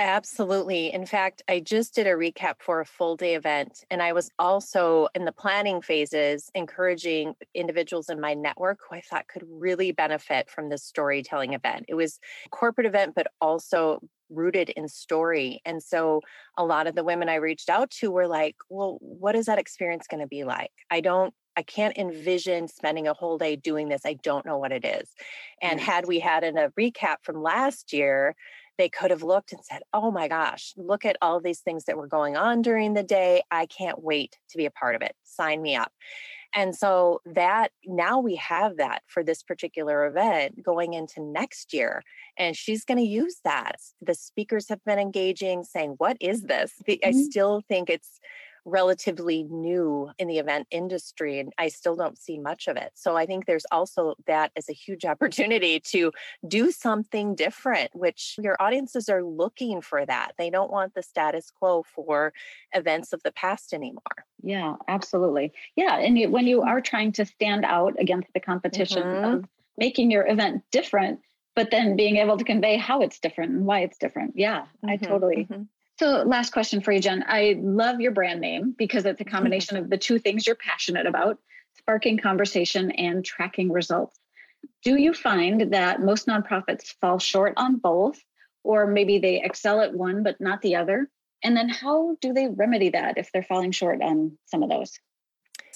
Absolutely. 0.00 0.92
In 0.92 1.06
fact, 1.06 1.42
I 1.48 1.58
just 1.58 1.92
did 1.92 2.06
a 2.06 2.10
recap 2.10 2.60
for 2.60 2.80
a 2.80 2.84
full 2.86 3.16
day 3.16 3.34
event, 3.34 3.84
and 3.90 4.00
I 4.00 4.12
was 4.12 4.30
also 4.38 5.08
in 5.12 5.24
the 5.24 5.32
planning 5.32 5.82
phases 5.82 6.50
encouraging 6.54 7.34
individuals 7.52 8.08
in 8.08 8.20
my 8.20 8.32
network 8.34 8.78
who 8.88 8.94
I 8.94 9.00
thought 9.00 9.26
could 9.26 9.42
really 9.48 9.90
benefit 9.90 10.48
from 10.50 10.68
this 10.68 10.84
storytelling 10.84 11.52
event. 11.52 11.86
It 11.88 11.94
was 11.94 12.20
a 12.46 12.48
corporate 12.50 12.86
event, 12.86 13.14
but 13.16 13.26
also 13.40 13.98
rooted 14.30 14.70
in 14.70 14.86
story. 14.86 15.60
And 15.64 15.82
so 15.82 16.20
a 16.56 16.64
lot 16.64 16.86
of 16.86 16.94
the 16.94 17.02
women 17.02 17.28
I 17.28 17.36
reached 17.36 17.68
out 17.68 17.90
to 17.92 18.12
were 18.12 18.28
like, 18.28 18.54
well, 18.70 18.98
what 19.00 19.34
is 19.34 19.46
that 19.46 19.58
experience 19.58 20.06
going 20.06 20.20
to 20.20 20.28
be 20.28 20.44
like? 20.44 20.70
I 20.90 21.00
don't 21.00 21.34
I 21.56 21.62
can't 21.62 21.98
envision 21.98 22.68
spending 22.68 23.08
a 23.08 23.14
whole 23.14 23.36
day 23.36 23.56
doing 23.56 23.88
this. 23.88 24.02
I 24.06 24.14
don't 24.22 24.46
know 24.46 24.58
what 24.58 24.70
it 24.70 24.84
is. 24.84 25.08
And 25.60 25.80
had 25.80 26.06
we 26.06 26.20
had 26.20 26.44
in 26.44 26.56
a 26.56 26.70
recap 26.78 27.16
from 27.22 27.42
last 27.42 27.92
year, 27.92 28.36
they 28.78 28.88
could 28.88 29.10
have 29.10 29.22
looked 29.22 29.52
and 29.52 29.64
said, 29.64 29.82
Oh 29.92 30.10
my 30.10 30.28
gosh, 30.28 30.72
look 30.76 31.04
at 31.04 31.16
all 31.20 31.40
these 31.40 31.60
things 31.60 31.84
that 31.84 31.96
were 31.96 32.06
going 32.06 32.36
on 32.36 32.62
during 32.62 32.94
the 32.94 33.02
day. 33.02 33.42
I 33.50 33.66
can't 33.66 34.02
wait 34.02 34.38
to 34.50 34.56
be 34.56 34.64
a 34.64 34.70
part 34.70 34.94
of 34.94 35.02
it. 35.02 35.14
Sign 35.24 35.60
me 35.60 35.76
up. 35.76 35.92
And 36.54 36.74
so 36.74 37.20
that 37.26 37.72
now 37.84 38.20
we 38.20 38.36
have 38.36 38.78
that 38.78 39.02
for 39.06 39.22
this 39.22 39.42
particular 39.42 40.06
event 40.06 40.62
going 40.62 40.94
into 40.94 41.20
next 41.20 41.74
year. 41.74 42.02
And 42.38 42.56
she's 42.56 42.84
going 42.84 42.98
to 42.98 43.04
use 43.04 43.40
that. 43.44 43.76
The 44.00 44.14
speakers 44.14 44.68
have 44.70 44.82
been 44.84 44.98
engaging, 44.98 45.64
saying, 45.64 45.96
What 45.98 46.16
is 46.20 46.42
this? 46.42 46.72
Mm-hmm. 46.88 47.06
I 47.06 47.12
still 47.12 47.62
think 47.68 47.90
it's 47.90 48.20
relatively 48.68 49.44
new 49.44 50.10
in 50.18 50.28
the 50.28 50.38
event 50.38 50.66
industry 50.70 51.40
and 51.40 51.52
I 51.58 51.68
still 51.68 51.96
don't 51.96 52.18
see 52.18 52.38
much 52.38 52.68
of 52.68 52.76
it. 52.76 52.92
So 52.94 53.16
I 53.16 53.26
think 53.26 53.46
there's 53.46 53.66
also 53.72 54.14
that 54.26 54.52
as 54.56 54.68
a 54.68 54.72
huge 54.72 55.04
opportunity 55.12 55.80
to 55.80 56.12
do 56.46 56.70
something 56.70 57.34
different, 57.34 57.90
which 57.94 58.36
your 58.40 58.56
audiences 58.60 59.08
are 59.08 59.22
looking 59.22 59.80
for 59.80 60.04
that. 60.04 60.32
They 60.38 60.50
don't 60.50 60.70
want 60.70 60.94
the 60.94 61.02
status 61.02 61.50
quo 61.50 61.84
for 61.94 62.32
events 62.74 63.12
of 63.12 63.22
the 63.22 63.32
past 63.32 63.72
anymore. 63.72 64.02
Yeah, 64.42 64.76
absolutely. 64.86 65.52
Yeah. 65.76 65.98
And 65.98 66.18
you, 66.18 66.30
when 66.30 66.46
you 66.46 66.62
are 66.62 66.80
trying 66.80 67.12
to 67.12 67.24
stand 67.24 67.64
out 67.64 67.94
against 67.98 68.28
the 68.34 68.40
competition 68.40 69.02
mm-hmm. 69.02 69.38
of 69.38 69.44
making 69.76 70.10
your 70.10 70.26
event 70.26 70.62
different, 70.70 71.20
but 71.54 71.70
then 71.70 71.96
being 71.96 72.18
able 72.18 72.36
to 72.36 72.44
convey 72.44 72.76
how 72.76 73.00
it's 73.00 73.18
different 73.18 73.52
and 73.52 73.66
why 73.66 73.80
it's 73.80 73.98
different. 73.98 74.34
Yeah, 74.36 74.60
mm-hmm. 74.60 74.90
I 74.90 74.96
totally. 74.96 75.48
Mm-hmm. 75.50 75.62
So, 75.98 76.22
last 76.22 76.52
question 76.52 76.80
for 76.80 76.92
you, 76.92 77.00
Jen. 77.00 77.24
I 77.26 77.56
love 77.60 78.00
your 78.00 78.12
brand 78.12 78.40
name 78.40 78.74
because 78.76 79.04
it's 79.04 79.20
a 79.20 79.24
mm-hmm. 79.24 79.34
combination 79.34 79.76
of 79.76 79.90
the 79.90 79.98
two 79.98 80.18
things 80.18 80.46
you're 80.46 80.56
passionate 80.56 81.06
about 81.06 81.38
sparking 81.76 82.18
conversation 82.18 82.90
and 82.92 83.24
tracking 83.24 83.72
results. 83.72 84.18
Do 84.82 84.96
you 84.96 85.12
find 85.12 85.72
that 85.72 86.00
most 86.00 86.26
nonprofits 86.26 86.94
fall 87.00 87.18
short 87.18 87.54
on 87.56 87.76
both, 87.76 88.18
or 88.62 88.86
maybe 88.86 89.18
they 89.18 89.42
excel 89.42 89.80
at 89.80 89.94
one 89.94 90.22
but 90.22 90.40
not 90.40 90.62
the 90.62 90.76
other? 90.76 91.08
And 91.42 91.56
then, 91.56 91.68
how 91.68 92.16
do 92.20 92.32
they 92.32 92.46
remedy 92.46 92.90
that 92.90 93.18
if 93.18 93.32
they're 93.32 93.42
falling 93.42 93.72
short 93.72 94.00
on 94.00 94.38
some 94.46 94.62
of 94.62 94.68
those? 94.68 94.92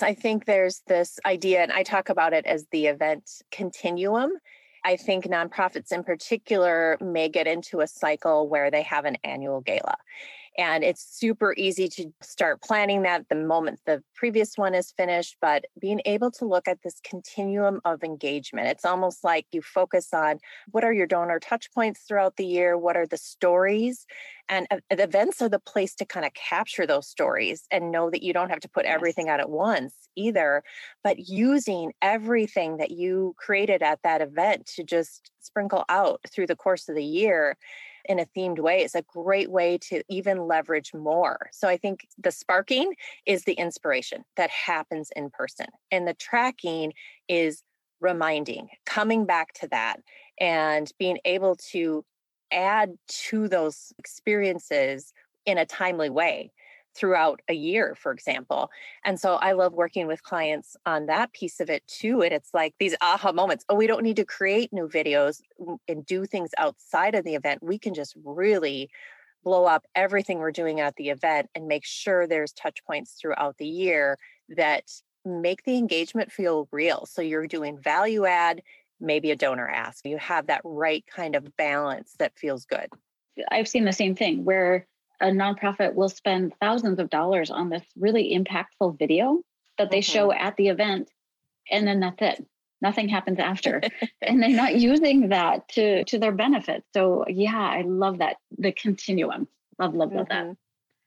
I 0.00 0.14
think 0.14 0.44
there's 0.44 0.82
this 0.86 1.18
idea, 1.26 1.62
and 1.62 1.72
I 1.72 1.82
talk 1.82 2.10
about 2.10 2.32
it 2.32 2.46
as 2.46 2.64
the 2.70 2.86
event 2.86 3.28
continuum. 3.50 4.30
I 4.84 4.96
think 4.96 5.26
nonprofits 5.26 5.92
in 5.92 6.02
particular 6.02 6.98
may 7.00 7.28
get 7.28 7.46
into 7.46 7.80
a 7.80 7.86
cycle 7.86 8.48
where 8.48 8.70
they 8.70 8.82
have 8.82 9.04
an 9.04 9.16
annual 9.22 9.60
gala. 9.60 9.96
And 10.58 10.84
it's 10.84 11.02
super 11.02 11.54
easy 11.56 11.88
to 11.88 12.12
start 12.22 12.62
planning 12.62 13.02
that 13.02 13.28
the 13.28 13.34
moment 13.34 13.80
the 13.86 14.02
previous 14.14 14.58
one 14.58 14.74
is 14.74 14.92
finished, 14.96 15.36
but 15.40 15.64
being 15.80 16.00
able 16.04 16.30
to 16.32 16.44
look 16.44 16.68
at 16.68 16.82
this 16.82 17.00
continuum 17.08 17.80
of 17.84 18.04
engagement. 18.04 18.68
It's 18.68 18.84
almost 18.84 19.24
like 19.24 19.46
you 19.52 19.62
focus 19.62 20.08
on 20.12 20.38
what 20.70 20.84
are 20.84 20.92
your 20.92 21.06
donor 21.06 21.40
touch 21.40 21.72
points 21.72 22.02
throughout 22.06 22.36
the 22.36 22.44
year? 22.44 22.76
What 22.76 22.96
are 22.96 23.06
the 23.06 23.16
stories? 23.16 24.06
And 24.48 24.66
uh, 24.70 24.78
the 24.90 25.04
events 25.04 25.40
are 25.40 25.48
the 25.48 25.58
place 25.58 25.94
to 25.96 26.04
kind 26.04 26.26
of 26.26 26.34
capture 26.34 26.86
those 26.86 27.08
stories 27.08 27.62
and 27.70 27.90
know 27.90 28.10
that 28.10 28.22
you 28.22 28.34
don't 28.34 28.50
have 28.50 28.60
to 28.60 28.68
put 28.68 28.84
everything 28.84 29.30
out 29.30 29.40
at 29.40 29.48
once 29.48 29.94
either, 30.16 30.62
but 31.02 31.18
using 31.18 31.92
everything 32.02 32.76
that 32.76 32.90
you 32.90 33.34
created 33.38 33.82
at 33.82 34.00
that 34.04 34.20
event 34.20 34.66
to 34.66 34.84
just 34.84 35.30
sprinkle 35.40 35.84
out 35.88 36.20
through 36.30 36.46
the 36.46 36.56
course 36.56 36.88
of 36.88 36.94
the 36.94 37.04
year 37.04 37.56
in 38.04 38.18
a 38.18 38.26
themed 38.36 38.58
way 38.58 38.82
is 38.82 38.94
a 38.94 39.02
great 39.02 39.50
way 39.50 39.78
to 39.78 40.02
even 40.08 40.46
leverage 40.46 40.92
more. 40.94 41.48
So 41.52 41.68
I 41.68 41.76
think 41.76 42.06
the 42.18 42.30
sparking 42.30 42.94
is 43.26 43.44
the 43.44 43.54
inspiration 43.54 44.24
that 44.36 44.50
happens 44.50 45.10
in 45.14 45.30
person, 45.30 45.66
and 45.90 46.06
the 46.06 46.14
tracking 46.14 46.92
is 47.28 47.62
reminding, 48.00 48.68
coming 48.84 49.26
back 49.26 49.52
to 49.54 49.68
that, 49.68 50.00
and 50.40 50.90
being 50.98 51.18
able 51.24 51.56
to 51.70 52.04
add 52.52 52.92
to 53.08 53.48
those 53.48 53.92
experiences 53.98 55.12
in 55.46 55.58
a 55.58 55.66
timely 55.66 56.10
way 56.10 56.52
throughout 56.94 57.40
a 57.48 57.54
year, 57.54 57.94
for 57.94 58.12
example. 58.12 58.70
And 59.04 59.18
so 59.18 59.34
I 59.36 59.52
love 59.52 59.72
working 59.72 60.06
with 60.06 60.22
clients 60.22 60.76
on 60.84 61.06
that 61.06 61.32
piece 61.32 61.60
of 61.60 61.70
it 61.70 61.86
too. 61.86 62.22
And 62.22 62.32
it's 62.32 62.52
like 62.52 62.74
these 62.78 62.94
aha 63.00 63.32
moments. 63.32 63.64
Oh, 63.68 63.74
we 63.74 63.86
don't 63.86 64.02
need 64.02 64.16
to 64.16 64.24
create 64.24 64.72
new 64.72 64.88
videos 64.88 65.40
and 65.88 66.04
do 66.04 66.26
things 66.26 66.50
outside 66.58 67.14
of 67.14 67.24
the 67.24 67.34
event. 67.34 67.62
We 67.62 67.78
can 67.78 67.94
just 67.94 68.14
really 68.24 68.90
blow 69.44 69.64
up 69.64 69.84
everything 69.94 70.38
we're 70.38 70.52
doing 70.52 70.80
at 70.80 70.96
the 70.96 71.10
event 71.10 71.48
and 71.54 71.66
make 71.66 71.84
sure 71.84 72.26
there's 72.26 72.52
touch 72.52 72.84
points 72.84 73.16
throughout 73.20 73.56
the 73.58 73.66
year 73.66 74.18
that 74.50 74.84
make 75.24 75.64
the 75.64 75.76
engagement 75.76 76.30
feel 76.30 76.68
real. 76.72 77.06
So 77.06 77.22
you're 77.22 77.46
doing 77.46 77.78
value 77.78 78.26
add, 78.26 78.62
maybe 79.00 79.30
a 79.30 79.36
donor 79.36 79.68
ask. 79.68 80.04
You 80.06 80.18
have 80.18 80.46
that 80.46 80.60
right 80.64 81.04
kind 81.06 81.34
of 81.34 81.56
balance 81.56 82.14
that 82.18 82.38
feels 82.38 82.64
good. 82.64 82.88
I've 83.50 83.68
seen 83.68 83.84
the 83.84 83.92
same 83.92 84.14
thing 84.14 84.44
where 84.44 84.86
a 85.22 85.26
nonprofit 85.26 85.94
will 85.94 86.08
spend 86.08 86.52
thousands 86.60 86.98
of 86.98 87.08
dollars 87.08 87.50
on 87.50 87.70
this 87.70 87.82
really 87.96 88.36
impactful 88.36 88.98
video 88.98 89.40
that 89.78 89.90
they 89.90 90.00
mm-hmm. 90.00 90.12
show 90.12 90.32
at 90.32 90.56
the 90.56 90.68
event 90.68 91.08
and 91.70 91.86
then 91.86 92.00
that's 92.00 92.20
it 92.20 92.46
nothing 92.82 93.08
happens 93.08 93.38
after 93.38 93.80
and 94.22 94.42
they're 94.42 94.50
not 94.50 94.74
using 94.74 95.28
that 95.28 95.66
to 95.68 96.04
to 96.04 96.18
their 96.18 96.32
benefit 96.32 96.84
so 96.92 97.24
yeah 97.28 97.56
i 97.56 97.82
love 97.82 98.18
that 98.18 98.36
the 98.58 98.72
continuum 98.72 99.48
love 99.78 99.94
love 99.94 100.12
love 100.12 100.28
mm-hmm. 100.28 100.48
that 100.48 100.56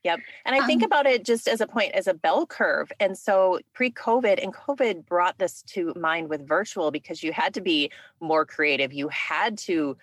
Yep. 0.05 0.19
And 0.45 0.55
I 0.55 0.63
think 0.67 0.83
um, 0.83 0.85
about 0.85 1.07
it 1.07 1.25
just 1.25 1.47
as 1.47 1.61
a 1.61 1.67
point, 1.67 1.93
as 1.93 2.05
a 2.05 2.13
bell 2.13 2.45
curve. 2.45 2.91
And 2.99 3.17
so 3.17 3.59
pre 3.73 3.89
COVID, 3.89 4.41
and 4.41 4.53
COVID 4.53 5.07
brought 5.07 5.39
this 5.39 5.63
to 5.69 5.93
mind 5.95 6.29
with 6.29 6.47
virtual 6.47 6.91
because 6.91 7.23
you 7.23 7.33
had 7.33 7.55
to 7.55 7.61
be 7.61 7.89
more 8.19 8.45
creative. 8.45 8.93
You 8.93 9.07
had 9.07 9.57
to 9.59 9.97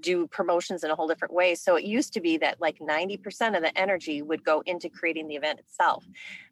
do 0.00 0.26
promotions 0.26 0.84
in 0.84 0.90
a 0.90 0.94
whole 0.94 1.08
different 1.08 1.34
way. 1.34 1.54
So 1.54 1.76
it 1.76 1.84
used 1.84 2.12
to 2.14 2.20
be 2.20 2.36
that 2.38 2.60
like 2.60 2.78
90% 2.78 3.56
of 3.56 3.62
the 3.62 3.76
energy 3.78 4.22
would 4.22 4.44
go 4.44 4.62
into 4.66 4.88
creating 4.88 5.28
the 5.28 5.36
event 5.36 5.58
itself. 5.58 6.04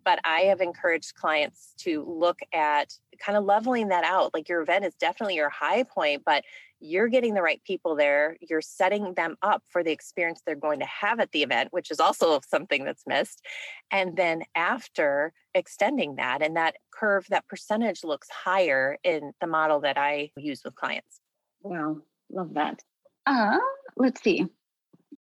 But 0.05 0.21
I 0.25 0.41
have 0.41 0.61
encouraged 0.61 1.15
clients 1.15 1.75
to 1.79 2.05
look 2.05 2.39
at 2.53 2.95
kind 3.19 3.39
of 3.39 3.45
leveling 3.45 3.89
that 3.89 4.05
out. 4.05 4.33
Like 4.35 4.49
your 4.49 4.63
event 4.63 4.85
is 4.85 4.95
definitely 4.95 5.37
your 5.37 5.49
high 5.51 5.83
point, 5.83 6.23
but 6.25 6.45
you're 6.81 7.09
getting 7.09 7.35
the 7.35 7.43
right 7.43 7.63
people 7.65 7.97
there. 7.97 8.37
You're 8.41 8.61
setting 8.61 9.15
them 9.15 9.37
up 9.43 9.63
for 9.69 9.83
the 9.83 9.93
experience 9.93 10.43
they're 10.45 10.55
going 10.55 10.81
to 10.81 10.87
have 10.87 11.21
at 11.21 11.33
the 11.33 11.43
event, 11.43 11.73
which 11.73 11.91
is 11.91 12.01
also 12.01 12.41
something 12.47 12.85
that's 12.85 13.05
missed. 13.07 13.43
And 13.91 14.17
then 14.17 14.43
after 14.55 15.33
extending 15.55 16.17
that, 16.17 16.43
and 16.43 16.57
that 16.57 16.77
curve, 16.91 17.27
that 17.31 17.49
percentage 17.49 18.05
looks 18.05 18.29
higher 18.29 18.99
in 19.03 19.33
the 19.41 19.47
model 19.47 19.81
that 19.81 19.97
I 19.97 20.31
use 20.37 20.63
with 20.65 20.75
clients. 20.75 21.21
Wow, 21.63 22.03
love 22.31 22.53
that. 22.55 22.83
Uh, 23.27 23.59
let's 23.97 24.23
see. 24.23 24.47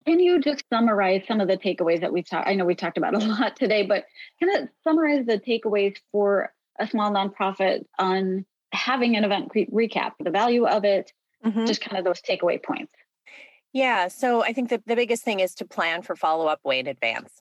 Can 0.05 0.19
you 0.19 0.39
just 0.39 0.63
summarize 0.71 1.23
some 1.27 1.41
of 1.41 1.47
the 1.47 1.57
takeaways 1.57 2.01
that 2.01 2.13
we've 2.13 2.27
talked? 2.27 2.47
I 2.47 2.53
know 2.53 2.65
we 2.65 2.75
talked 2.75 2.97
about 2.97 3.15
a 3.15 3.17
lot 3.25 3.55
today, 3.55 3.85
but 3.85 4.05
kind 4.39 4.57
of 4.57 4.69
summarize 4.83 5.25
the 5.25 5.39
takeaways 5.39 5.97
for 6.11 6.53
a 6.79 6.87
small 6.87 7.11
nonprofit 7.11 7.85
on 7.99 8.45
having 8.71 9.15
an 9.15 9.23
event 9.23 9.51
re- 9.53 9.67
recap, 9.67 10.13
the 10.19 10.29
value 10.29 10.65
of 10.65 10.85
it, 10.85 11.11
mm-hmm. 11.45 11.65
just 11.65 11.81
kind 11.81 11.97
of 11.97 12.05
those 12.05 12.21
takeaway 12.21 12.61
points. 12.61 12.93
Yeah. 13.73 14.07
So 14.07 14.43
I 14.43 14.53
think 14.53 14.69
the, 14.69 14.81
the 14.85 14.95
biggest 14.95 15.23
thing 15.23 15.39
is 15.39 15.55
to 15.55 15.65
plan 15.65 16.01
for 16.01 16.15
follow 16.15 16.47
up 16.47 16.59
way 16.63 16.79
in 16.79 16.87
advance. 16.87 17.33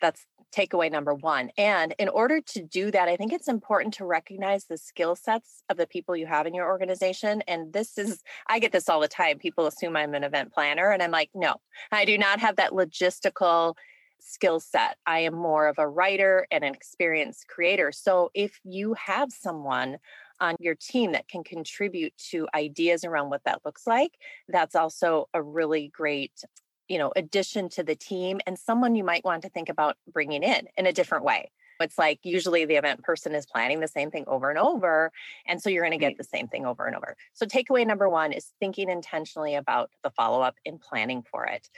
That's 0.00 0.24
takeaway 0.54 0.90
number 0.90 1.14
one. 1.14 1.50
And 1.56 1.94
in 1.98 2.08
order 2.08 2.40
to 2.40 2.62
do 2.62 2.90
that, 2.90 3.08
I 3.08 3.16
think 3.16 3.32
it's 3.32 3.48
important 3.48 3.94
to 3.94 4.04
recognize 4.04 4.66
the 4.66 4.76
skill 4.76 5.16
sets 5.16 5.62
of 5.68 5.76
the 5.76 5.86
people 5.86 6.16
you 6.16 6.26
have 6.26 6.46
in 6.46 6.54
your 6.54 6.66
organization. 6.66 7.42
And 7.48 7.72
this 7.72 7.98
is, 7.98 8.22
I 8.48 8.58
get 8.58 8.72
this 8.72 8.88
all 8.88 9.00
the 9.00 9.08
time. 9.08 9.38
People 9.38 9.66
assume 9.66 9.96
I'm 9.96 10.14
an 10.14 10.24
event 10.24 10.52
planner, 10.52 10.90
and 10.90 11.02
I'm 11.02 11.10
like, 11.10 11.30
no, 11.34 11.56
I 11.90 12.04
do 12.04 12.18
not 12.18 12.40
have 12.40 12.56
that 12.56 12.72
logistical 12.72 13.74
skill 14.20 14.60
set. 14.60 14.96
I 15.06 15.20
am 15.20 15.34
more 15.34 15.66
of 15.66 15.78
a 15.78 15.88
writer 15.88 16.46
and 16.50 16.62
an 16.62 16.74
experienced 16.74 17.48
creator. 17.48 17.90
So 17.90 18.30
if 18.34 18.60
you 18.64 18.94
have 18.94 19.30
someone 19.32 19.98
on 20.40 20.56
your 20.58 20.74
team 20.74 21.12
that 21.12 21.28
can 21.28 21.44
contribute 21.44 22.12
to 22.30 22.48
ideas 22.54 23.04
around 23.04 23.30
what 23.30 23.44
that 23.44 23.60
looks 23.64 23.86
like, 23.86 24.12
that's 24.48 24.74
also 24.74 25.28
a 25.34 25.42
really 25.42 25.88
great 25.88 26.44
you 26.92 26.98
know 26.98 27.12
addition 27.16 27.68
to 27.70 27.82
the 27.82 27.94
team 27.94 28.40
and 28.46 28.58
someone 28.58 28.94
you 28.94 29.04
might 29.04 29.24
want 29.24 29.42
to 29.42 29.48
think 29.48 29.68
about 29.68 29.96
bringing 30.12 30.42
in 30.42 30.68
in 30.76 30.86
a 30.86 30.92
different 30.92 31.24
way 31.24 31.50
it's 31.80 31.98
like 31.98 32.20
usually 32.22 32.64
the 32.64 32.76
event 32.76 33.02
person 33.02 33.34
is 33.34 33.44
planning 33.46 33.80
the 33.80 33.88
same 33.88 34.10
thing 34.10 34.24
over 34.26 34.50
and 34.50 34.58
over. 34.58 35.10
And 35.46 35.60
so 35.60 35.68
you're 35.68 35.82
going 35.82 35.98
to 35.98 35.98
get 35.98 36.16
the 36.16 36.24
same 36.24 36.48
thing 36.48 36.64
over 36.64 36.86
and 36.86 36.96
over. 36.96 37.16
So, 37.32 37.44
takeaway 37.44 37.86
number 37.86 38.08
one 38.08 38.32
is 38.32 38.52
thinking 38.60 38.88
intentionally 38.88 39.54
about 39.54 39.90
the 40.02 40.10
follow 40.10 40.40
up 40.40 40.56
and 40.64 40.80
planning 40.80 41.24
for 41.28 41.44
it. 41.44 41.68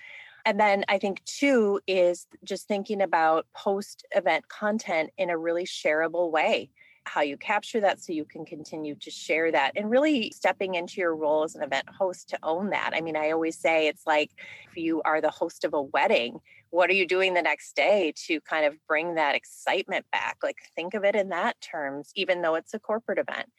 And 0.45 0.61
then 0.61 0.85
I 0.89 0.99
think 0.99 1.25
two 1.25 1.81
is 1.87 2.27
just 2.45 2.69
thinking 2.69 3.01
about 3.01 3.47
post 3.57 4.07
event 4.15 4.49
content 4.49 5.11
in 5.17 5.31
a 5.31 5.39
really 5.39 5.65
shareable 5.65 6.31
way 6.31 6.69
how 7.05 7.21
you 7.21 7.37
capture 7.37 7.81
that 7.81 8.01
so 8.01 8.13
you 8.13 8.25
can 8.25 8.45
continue 8.45 8.95
to 8.97 9.11
share 9.11 9.53
that 9.53 9.73
and 9.77 9.91
really 9.91 10.31
stepping 10.31 10.75
into 10.75 11.01
your 11.01 11.15
role 11.15 11.45
as 11.45 11.55
an 11.55 11.63
event 11.63 11.89
host 11.89 12.29
to 12.31 12.39
own 12.43 12.71
that. 12.71 12.93
I 12.95 13.01
mean, 13.01 13.17
I 13.17 13.31
always 13.31 13.59
say 13.59 13.87
it's 13.87 14.07
like 14.07 14.31
if 14.71 14.77
you 14.77 15.03
are 15.03 15.21
the 15.21 15.31
host 15.31 15.65
of 15.65 15.75
a 15.75 15.83
wedding, 15.83 16.39
what 16.71 16.91
are 16.91 16.95
you 16.95 17.07
doing 17.07 17.35
the 17.35 17.43
next 17.43 17.77
day 17.77 18.13
to 18.27 18.41
kind 18.41 18.67
of 18.67 18.75
bring 18.89 19.15
that 19.15 19.37
excitement 19.37 20.07
back? 20.11 20.39
Like 20.43 20.57
think 20.75 20.95
of 20.95 21.05
it 21.05 21.15
in 21.15 21.29
that 21.29 21.61
terms, 21.61 22.11
even 22.17 22.43
though 22.43 22.57
it's 22.57 22.75
a 22.75 22.81
corporate 22.81 23.19
event. 23.19 23.51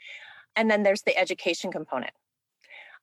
And 0.55 0.69
then 0.69 0.84
there's 0.84 1.03
the 1.03 1.17
education 1.17 1.71
component. 1.71 2.13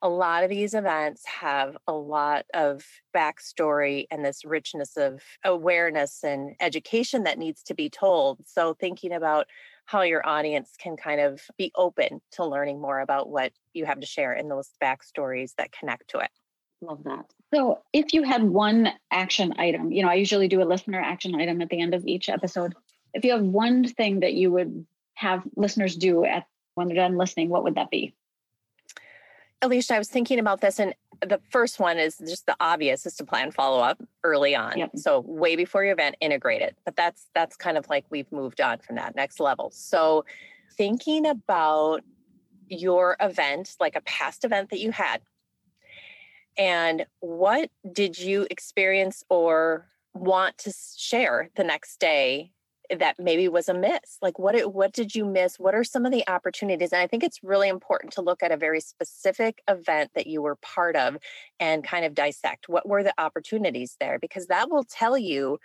A 0.04 0.08
lot 0.08 0.42
of 0.42 0.50
these 0.50 0.74
events 0.74 1.24
have 1.26 1.76
a 1.86 1.92
lot 1.92 2.44
of 2.52 2.84
backstory 3.14 4.06
and 4.10 4.24
this 4.24 4.44
richness 4.44 4.96
of 4.96 5.22
awareness 5.44 6.24
and 6.24 6.56
education 6.60 7.22
that 7.22 7.38
needs 7.38 7.62
to 7.62 7.74
be 7.74 7.88
told. 7.88 8.40
So, 8.44 8.74
thinking 8.74 9.12
about 9.12 9.46
how 9.92 10.02
your 10.02 10.26
audience 10.26 10.70
can 10.78 10.96
kind 10.96 11.20
of 11.20 11.42
be 11.58 11.70
open 11.76 12.22
to 12.32 12.46
learning 12.46 12.80
more 12.80 13.00
about 13.00 13.28
what 13.28 13.52
you 13.74 13.84
have 13.84 14.00
to 14.00 14.06
share 14.06 14.32
in 14.32 14.48
those 14.48 14.70
backstories 14.82 15.54
that 15.58 15.70
connect 15.70 16.08
to 16.08 16.18
it. 16.18 16.30
Love 16.80 17.04
that. 17.04 17.26
So, 17.52 17.82
if 17.92 18.14
you 18.14 18.22
had 18.22 18.42
one 18.42 18.88
action 19.10 19.52
item, 19.58 19.92
you 19.92 20.02
know, 20.02 20.08
I 20.08 20.14
usually 20.14 20.48
do 20.48 20.62
a 20.62 20.64
listener 20.64 20.98
action 20.98 21.34
item 21.34 21.60
at 21.60 21.68
the 21.68 21.78
end 21.78 21.94
of 21.94 22.06
each 22.06 22.30
episode. 22.30 22.74
If 23.12 23.24
you 23.26 23.32
have 23.32 23.42
one 23.42 23.86
thing 23.86 24.20
that 24.20 24.32
you 24.32 24.50
would 24.50 24.86
have 25.14 25.42
listeners 25.56 25.94
do 25.94 26.24
at 26.24 26.46
when 26.74 26.88
they're 26.88 26.96
done 26.96 27.18
listening, 27.18 27.50
what 27.50 27.62
would 27.64 27.74
that 27.74 27.90
be? 27.90 28.14
Alicia, 29.60 29.94
I 29.94 29.98
was 29.98 30.08
thinking 30.08 30.38
about 30.38 30.62
this, 30.62 30.80
and 30.80 30.94
the 31.26 31.40
first 31.50 31.78
one 31.78 31.98
is 31.98 32.18
just 32.18 32.46
the 32.46 32.56
obvious 32.60 33.06
is 33.06 33.14
to 33.16 33.24
plan 33.24 33.52
follow 33.52 33.80
up 33.80 34.02
early 34.24 34.54
on. 34.54 34.78
Yep. 34.78 34.90
So 34.96 35.20
way 35.20 35.56
before 35.56 35.84
your 35.84 35.92
event, 35.92 36.16
integrate 36.20 36.62
it. 36.62 36.76
But 36.84 36.96
that's 36.96 37.28
that's 37.34 37.56
kind 37.56 37.78
of 37.78 37.88
like 37.88 38.04
we've 38.10 38.30
moved 38.32 38.60
on 38.60 38.78
from 38.78 38.96
that 38.96 39.14
next 39.14 39.40
level. 39.40 39.70
So 39.72 40.24
thinking 40.76 41.26
about 41.26 42.02
your 42.68 43.16
event, 43.20 43.76
like 43.80 43.96
a 43.96 44.00
past 44.02 44.44
event 44.44 44.70
that 44.70 44.80
you 44.80 44.90
had, 44.90 45.20
and 46.58 47.06
what 47.20 47.70
did 47.92 48.18
you 48.18 48.46
experience 48.50 49.24
or 49.28 49.86
want 50.14 50.58
to 50.58 50.72
share 50.96 51.50
the 51.56 51.64
next 51.64 51.98
day 51.98 52.52
that 52.98 53.16
maybe 53.18 53.48
was 53.48 53.68
a 53.68 53.74
miss 53.74 54.18
like 54.20 54.38
what 54.38 54.72
what 54.72 54.92
did 54.92 55.14
you 55.14 55.24
miss? 55.24 55.58
What 55.58 55.74
are 55.74 55.84
some 55.84 56.06
of 56.06 56.12
the 56.12 56.26
opportunities? 56.28 56.92
And 56.92 57.00
i 57.00 57.06
think 57.06 57.22
it's 57.22 57.42
really 57.42 57.68
important 57.68 58.12
to 58.14 58.22
look 58.22 58.42
at 58.42 58.52
a 58.52 58.56
very 58.56 58.80
specific 58.80 59.62
event 59.68 60.10
that 60.14 60.26
you 60.26 60.42
were 60.42 60.56
part 60.56 60.96
of 60.96 61.16
and 61.58 61.84
kind 61.84 62.04
of 62.04 62.14
dissect. 62.14 62.68
What 62.68 62.88
were 62.88 63.02
the 63.02 63.14
opportunities 63.18 63.96
there? 64.00 64.18
Because 64.18 64.46
that 64.46 64.70
will 64.70 64.84
tell 64.84 65.16
you 65.16 65.58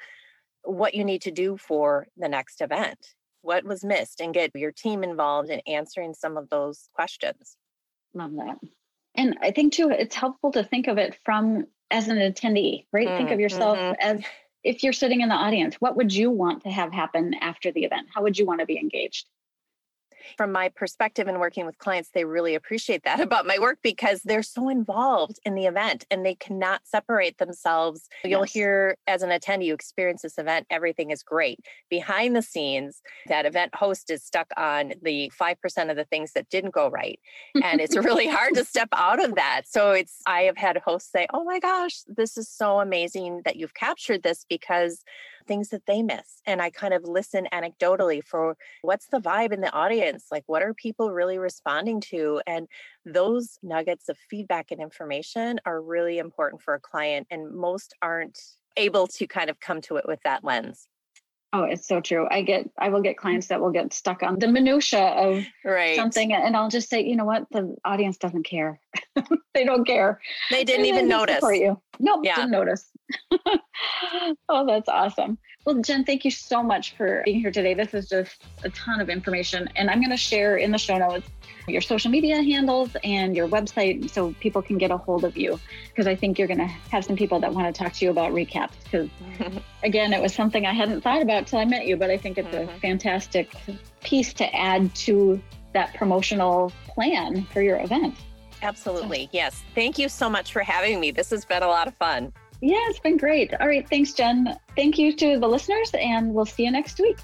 what 0.64 0.96
you 0.96 1.06
need 1.06 1.22
to 1.24 1.32
do 1.32 1.58
for 1.58 2.08
the 2.18 2.28
next 2.28 2.62
event. 2.62 3.14
What 3.42 3.64
was 3.64 3.84
missed? 3.84 4.20
And 4.20 4.34
get 4.34 4.56
your 4.56 4.72
team 4.72 5.04
involved 5.04 5.50
in 5.50 5.62
answering 5.68 6.14
some 6.14 6.38
of 6.38 6.50
those 6.50 6.90
questions. 6.94 7.56
Love 8.14 8.34
that. 8.36 8.58
And 9.16 9.38
i 9.42 9.52
think 9.52 9.74
too 9.74 9.90
it's 9.90 10.16
helpful 10.16 10.52
to 10.52 10.64
think 10.64 10.88
of 10.88 10.98
it 10.98 11.18
from 11.26 11.66
as 11.90 12.08
an 12.08 12.18
attendee 12.18 12.86
right? 12.92 13.08
Mm, 13.08 13.18
think 13.18 13.30
of 13.30 13.34
mm-hmm, 13.34 13.42
yourself 13.42 13.78
mm-hmm. 13.78 13.94
as 14.00 14.24
if 14.68 14.84
you're 14.84 14.92
sitting 14.92 15.22
in 15.22 15.30
the 15.30 15.36
audience, 15.36 15.76
what 15.76 15.96
would 15.96 16.14
you 16.14 16.30
want 16.30 16.64
to 16.64 16.70
have 16.70 16.92
happen 16.92 17.34
after 17.40 17.72
the 17.72 17.86
event? 17.86 18.08
How 18.14 18.22
would 18.24 18.38
you 18.38 18.46
want 18.46 18.60
to 18.60 18.66
be 18.66 18.78
engaged? 18.78 19.26
From 20.38 20.52
my 20.52 20.70
perspective 20.70 21.28
in 21.28 21.40
working 21.40 21.66
with 21.66 21.78
clients, 21.78 22.10
they 22.14 22.26
really 22.26 22.56
appreciate 22.56 23.04
that 23.04 23.20
about 23.28 23.46
my 23.46 23.60
work 23.60 23.80
because 23.82 24.22
they're 24.24 24.44
so 24.44 24.70
involved 24.70 25.40
in 25.46 25.56
the 25.56 25.66
event 25.66 26.06
and 26.12 26.26
they 26.26 26.36
cannot 26.36 26.82
separate 26.86 27.38
themselves. 27.38 28.10
Yes. 28.24 28.32
You'll 28.32 28.44
hear 28.44 28.98
as 29.08 29.22
an 29.22 29.30
attendee, 29.30 29.66
you 29.66 29.74
experience 29.74 30.22
this 30.22 30.38
event, 30.38 30.68
everything 30.70 31.12
is 31.12 31.24
great. 31.24 31.60
Behind 31.90 32.36
the 32.36 32.42
scenes, 32.42 33.02
that 33.28 33.46
event 33.46 33.76
host 33.76 34.10
is 34.10 34.24
stuck 34.24 34.48
on 34.58 34.94
the 35.02 35.32
5% 35.40 35.90
of 35.90 35.96
the 35.96 36.06
things 36.06 36.34
that 36.34 36.50
didn't 36.50 36.74
go 36.74 36.90
right. 36.90 37.20
And 37.64 37.82
it's 37.82 37.96
really 37.96 38.28
hard 38.28 38.56
to 38.56 38.66
step 38.66 38.90
out 38.94 39.24
of 39.24 39.36
that. 39.36 39.64
So 39.66 39.92
it's, 39.92 40.22
I 40.26 40.42
have 40.42 40.58
had 40.58 40.78
hosts 40.78 41.12
say, 41.12 41.28
oh 41.34 41.44
my 41.44 41.60
gosh, 41.60 42.02
this 42.08 42.38
is 42.38 42.50
so 42.50 42.80
amazing 42.80 43.42
that 43.46 43.56
you've 43.56 43.74
captured 43.74 44.24
this 44.24 44.46
because 44.50 45.04
things 45.48 45.70
that 45.70 45.86
they 45.86 46.04
miss. 46.04 46.42
And 46.46 46.62
I 46.62 46.70
kind 46.70 46.94
of 46.94 47.04
listen 47.04 47.48
anecdotally 47.54 48.24
for 48.24 48.58
what's 48.82 49.08
the 49.08 49.20
vibe 49.20 49.52
in 49.52 49.62
the 49.62 49.74
audience? 49.74 50.26
Like, 50.32 50.44
what 50.48 50.62
are 50.62 50.74
people 50.74 51.12
really 51.12 51.38
responding 51.38 52.02
to? 52.02 52.42
And 52.46 52.68
those 53.06 53.58
nuggets 53.64 54.10
of 54.10 54.18
feedback 54.30 54.72
and 54.72 54.82
information 54.82 55.60
are 55.66 55.82
really 55.82 56.18
important 56.18 56.62
for 56.62 56.74
a 56.74 56.80
client. 56.80 57.28
And 57.32 57.52
most 57.56 57.94
aren't 58.02 58.40
able 58.76 59.08
to 59.08 59.28
kind 59.28 59.50
of 59.50 59.60
come 59.60 59.82
to 59.82 59.96
it 59.96 60.06
with 60.08 60.20
that 60.24 60.44
lens. 60.44 60.88
Oh, 61.54 61.64
it's 61.64 61.88
so 61.88 62.02
true. 62.02 62.28
I 62.30 62.42
get, 62.42 62.70
I 62.78 62.90
will 62.90 63.02
get 63.02 63.16
mm. 63.16 63.20
clients 63.20 63.48
that 63.48 63.62
will 63.62 63.72
get 63.72 63.94
stuck 63.94 64.22
on 64.22 64.38
the 64.38 64.48
minutia 64.48 65.00
of 65.00 65.46
right. 65.64 65.96
something, 65.96 66.34
and 66.34 66.58
I'll 66.58 66.70
just 66.70 66.90
say, 66.90 67.04
you 67.04 67.16
know 67.16 67.26
what, 67.26 67.46
the 67.52 67.76
audience 67.86 68.18
doesn't 68.18 68.44
care. 68.44 68.82
they 69.54 69.64
don't 69.64 69.86
care. 69.86 70.20
They 70.52 70.66
didn't 70.66 70.86
and 70.86 70.96
even 70.96 71.08
notice. 71.08 71.40
For 71.40 71.54
you, 71.54 71.82
nope, 72.00 72.22
yeah. 72.24 72.36
didn't 72.36 72.52
notice. 72.52 72.86
oh, 74.50 74.66
that's 74.66 74.90
awesome. 74.90 75.38
Well, 75.66 75.82
Jen, 75.82 76.06
thank 76.06 76.24
you 76.24 76.32
so 76.32 76.64
much 76.64 76.96
for 76.96 77.22
being 77.26 77.40
here 77.42 77.52
today. 77.52 77.74
This 77.74 77.94
is 77.94 78.08
just 78.08 78.44
a 78.64 78.70
ton 78.70 79.02
of 79.02 79.10
information, 79.10 79.70
and 79.76 79.90
I'm 79.90 80.00
going 80.00 80.12
to 80.12 80.18
share 80.18 80.58
in 80.58 80.72
the 80.72 80.78
show 80.78 80.98
notes 80.98 81.28
your 81.68 81.82
social 81.82 82.10
media 82.10 82.42
handles 82.42 82.96
and 83.04 83.36
your 83.36 83.48
website 83.48 84.10
so 84.10 84.34
people 84.40 84.62
can 84.62 84.78
get 84.78 84.92
a 84.92 84.98
hold 84.98 85.26
of 85.26 85.36
you 85.36 85.60
because 85.90 86.08
I 86.08 86.16
think 86.16 86.40
you're 86.40 86.48
going 86.48 86.60
to 86.60 86.66
have 86.66 87.04
some 87.04 87.18
people 87.18 87.40
that 87.42 87.54
want 87.54 87.74
to 87.74 87.78
talk 87.78 87.94
to 87.94 88.06
you 88.06 88.12
about 88.12 88.32
recaps 88.32 88.72
because 88.84 89.10
again 89.84 90.14
it 90.14 90.22
was 90.22 90.34
something 90.34 90.66
I 90.66 90.72
hadn't 90.72 91.02
thought 91.02 91.22
about 91.22 91.48
till 91.48 91.60
I 91.60 91.66
met 91.66 91.86
you 91.86 91.98
but 91.98 92.10
I 92.10 92.18
think 92.18 92.38
it's 92.38 92.48
mm-hmm. 92.48 92.70
a 92.70 92.80
fantastic 92.80 93.54
piece 94.02 94.34
to 94.36 94.56
add 94.56 94.96
to 94.96 95.42
that 95.74 95.94
promotional 95.94 96.72
plan 96.88 97.44
for 97.52 97.62
your 97.62 97.82
event. 97.82 98.16
Absolutely. 98.62 99.30
Yes. 99.32 99.64
Thank 99.76 100.00
you 100.00 100.10
so 100.10 100.30
much 100.30 100.52
for 100.52 100.62
having 100.62 101.00
me. 101.00 101.12
This 101.12 101.30
has 101.30 101.46
been 101.46 101.62
a 101.62 101.68
lot 101.68 101.88
of 101.88 101.96
fun. 101.96 102.34
Yeah, 102.62 102.78
it's 102.90 103.00
been 103.00 103.18
great. 103.18 103.54
All 103.60 103.68
right. 103.68 103.88
Thanks, 103.88 104.14
Jen. 104.14 104.58
Thank 104.76 104.98
you 104.98 105.14
to 105.14 105.40
the 105.40 105.48
listeners, 105.48 105.92
and 105.94 106.34
we'll 106.34 106.46
see 106.46 106.64
you 106.64 106.72
next 106.72 107.00
week. 107.00 107.18